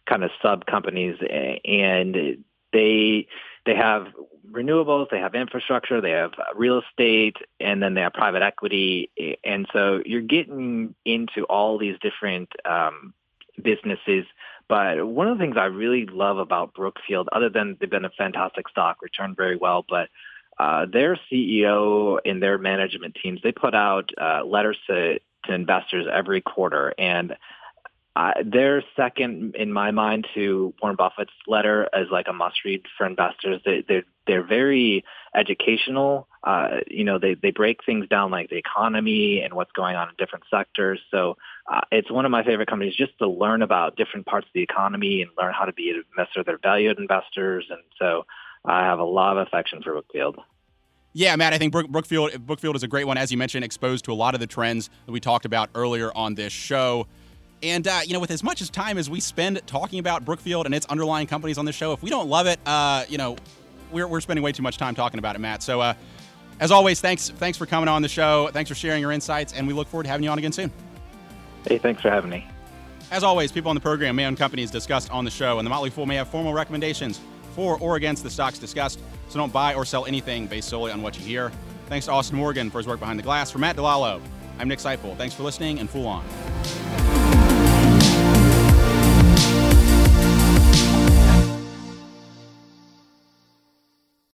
kind 0.06 0.24
of 0.24 0.30
sub 0.40 0.64
companies, 0.64 1.16
and 1.64 2.44
they 2.72 3.26
they 3.64 3.74
have 3.74 4.08
renewables, 4.50 5.08
they 5.10 5.18
have 5.18 5.34
infrastructure, 5.34 6.00
they 6.00 6.10
have 6.10 6.32
real 6.54 6.80
estate, 6.80 7.36
and 7.60 7.82
then 7.82 7.94
they 7.94 8.00
have 8.00 8.12
private 8.12 8.42
equity. 8.42 9.10
And 9.44 9.66
so 9.72 10.02
you're 10.04 10.20
getting 10.20 10.94
into 11.04 11.44
all 11.44 11.78
these 11.78 11.96
different 12.00 12.50
um, 12.64 13.14
businesses. 13.62 14.26
But 14.68 15.06
one 15.06 15.28
of 15.28 15.38
the 15.38 15.44
things 15.44 15.56
I 15.56 15.66
really 15.66 16.06
love 16.06 16.38
about 16.38 16.74
Brookfield, 16.74 17.28
other 17.32 17.48
than 17.48 17.76
they've 17.78 17.90
been 17.90 18.04
a 18.04 18.10
fantastic 18.10 18.68
stock, 18.68 19.02
returned 19.02 19.36
very 19.36 19.56
well, 19.56 19.84
but 19.88 20.08
uh, 20.58 20.86
their 20.86 21.18
CEO 21.30 22.18
and 22.24 22.42
their 22.42 22.58
management 22.58 23.16
teams, 23.22 23.40
they 23.42 23.52
put 23.52 23.74
out 23.74 24.10
uh, 24.20 24.44
letters 24.44 24.78
to, 24.86 25.18
to 25.44 25.54
investors 25.54 26.06
every 26.12 26.40
quarter. 26.40 26.94
And 26.98 27.36
uh, 28.14 28.32
they're 28.44 28.84
second 28.94 29.54
in 29.56 29.72
my 29.72 29.90
mind 29.90 30.26
to 30.34 30.74
Warren 30.82 30.96
Buffett's 30.96 31.32
letter 31.46 31.88
as 31.94 32.08
like 32.10 32.26
a 32.28 32.32
must 32.32 32.64
read 32.64 32.82
for 32.98 33.06
investors. 33.06 33.62
They, 33.64 33.84
they're 33.86 34.04
they're 34.26 34.46
very 34.46 35.04
educational. 35.34 36.28
Uh, 36.44 36.80
you 36.88 37.04
know, 37.04 37.18
they 37.18 37.34
they 37.34 37.50
break 37.52 37.84
things 37.84 38.06
down 38.08 38.30
like 38.30 38.50
the 38.50 38.56
economy 38.56 39.40
and 39.40 39.54
what's 39.54 39.72
going 39.72 39.96
on 39.96 40.10
in 40.10 40.14
different 40.18 40.44
sectors. 40.50 41.00
So 41.10 41.38
uh, 41.72 41.80
it's 41.90 42.10
one 42.10 42.26
of 42.26 42.30
my 42.30 42.44
favorite 42.44 42.68
companies 42.68 42.94
just 42.94 43.16
to 43.18 43.28
learn 43.28 43.62
about 43.62 43.96
different 43.96 44.26
parts 44.26 44.46
of 44.46 44.52
the 44.52 44.62
economy 44.62 45.22
and 45.22 45.30
learn 45.38 45.54
how 45.54 45.64
to 45.64 45.72
be 45.72 45.90
an 45.90 46.04
investor. 46.10 46.44
They're 46.44 46.58
valued 46.62 46.98
investors, 46.98 47.64
and 47.70 47.80
so 47.98 48.26
I 48.64 48.84
have 48.84 48.98
a 48.98 49.04
lot 49.04 49.38
of 49.38 49.46
affection 49.46 49.82
for 49.82 49.92
Brookfield. 49.92 50.38
Yeah, 51.14 51.36
Matt, 51.36 51.52
I 51.52 51.58
think 51.58 51.72
Brook, 51.72 51.88
Brookfield 51.88 52.46
Brookfield 52.46 52.76
is 52.76 52.82
a 52.82 52.88
great 52.88 53.06
one, 53.06 53.16
as 53.16 53.32
you 53.32 53.38
mentioned, 53.38 53.64
exposed 53.64 54.04
to 54.04 54.12
a 54.12 54.14
lot 54.14 54.34
of 54.34 54.40
the 54.40 54.46
trends 54.46 54.90
that 55.06 55.12
we 55.12 55.20
talked 55.20 55.46
about 55.46 55.70
earlier 55.74 56.12
on 56.14 56.34
this 56.34 56.52
show. 56.52 57.06
And 57.62 57.86
uh, 57.86 58.00
you 58.04 58.12
know, 58.12 58.20
with 58.20 58.30
as 58.30 58.42
much 58.42 58.60
as 58.60 58.70
time 58.70 58.98
as 58.98 59.08
we 59.08 59.20
spend 59.20 59.60
talking 59.66 59.98
about 59.98 60.24
Brookfield 60.24 60.66
and 60.66 60.74
its 60.74 60.86
underlying 60.86 61.26
companies 61.26 61.58
on 61.58 61.64
this 61.64 61.76
show, 61.76 61.92
if 61.92 62.02
we 62.02 62.10
don't 62.10 62.28
love 62.28 62.46
it, 62.46 62.58
uh, 62.66 63.04
you 63.08 63.18
know, 63.18 63.36
we're, 63.92 64.08
we're 64.08 64.20
spending 64.20 64.42
way 64.42 64.52
too 64.52 64.62
much 64.62 64.78
time 64.78 64.94
talking 64.94 65.18
about 65.18 65.36
it, 65.36 65.38
Matt. 65.38 65.62
So, 65.62 65.80
uh, 65.80 65.94
as 66.60 66.70
always, 66.70 67.00
thanks 67.00 67.30
thanks 67.30 67.56
for 67.56 67.66
coming 67.66 67.88
on 67.88 68.02
the 68.02 68.08
show. 68.08 68.48
Thanks 68.52 68.68
for 68.68 68.74
sharing 68.74 69.00
your 69.00 69.12
insights, 69.12 69.52
and 69.52 69.66
we 69.66 69.74
look 69.74 69.88
forward 69.88 70.04
to 70.04 70.08
having 70.10 70.24
you 70.24 70.30
on 70.30 70.38
again 70.38 70.52
soon. 70.52 70.72
Hey, 71.66 71.78
thanks 71.78 72.02
for 72.02 72.10
having 72.10 72.30
me. 72.30 72.46
As 73.12 73.22
always, 73.22 73.52
people 73.52 73.68
on 73.68 73.76
the 73.76 73.80
program 73.80 74.16
may 74.16 74.24
own 74.26 74.36
companies 74.36 74.70
discussed 74.70 75.10
on 75.10 75.24
the 75.24 75.30
show, 75.30 75.58
and 75.58 75.66
the 75.66 75.70
Motley 75.70 75.90
Fool 75.90 76.06
may 76.06 76.16
have 76.16 76.28
formal 76.28 76.54
recommendations 76.54 77.20
for 77.54 77.78
or 77.78 77.96
against 77.96 78.22
the 78.22 78.30
stocks 78.30 78.58
discussed. 78.58 78.98
So 79.28 79.38
don't 79.38 79.52
buy 79.52 79.74
or 79.74 79.84
sell 79.84 80.06
anything 80.06 80.46
based 80.46 80.68
solely 80.68 80.92
on 80.92 81.02
what 81.02 81.18
you 81.18 81.24
hear. 81.24 81.52
Thanks 81.88 82.06
to 82.06 82.12
Austin 82.12 82.38
Morgan 82.38 82.70
for 82.70 82.78
his 82.78 82.86
work 82.86 83.00
behind 83.00 83.18
the 83.18 83.22
glass. 83.22 83.50
For 83.50 83.58
Matt 83.58 83.76
DiLallo, 83.76 84.20
I'm 84.58 84.68
Nick 84.68 84.78
Sciple. 84.78 85.16
Thanks 85.16 85.34
for 85.34 85.42
listening, 85.42 85.78
and 85.78 85.90
Fool 85.90 86.06
on. 86.06 87.01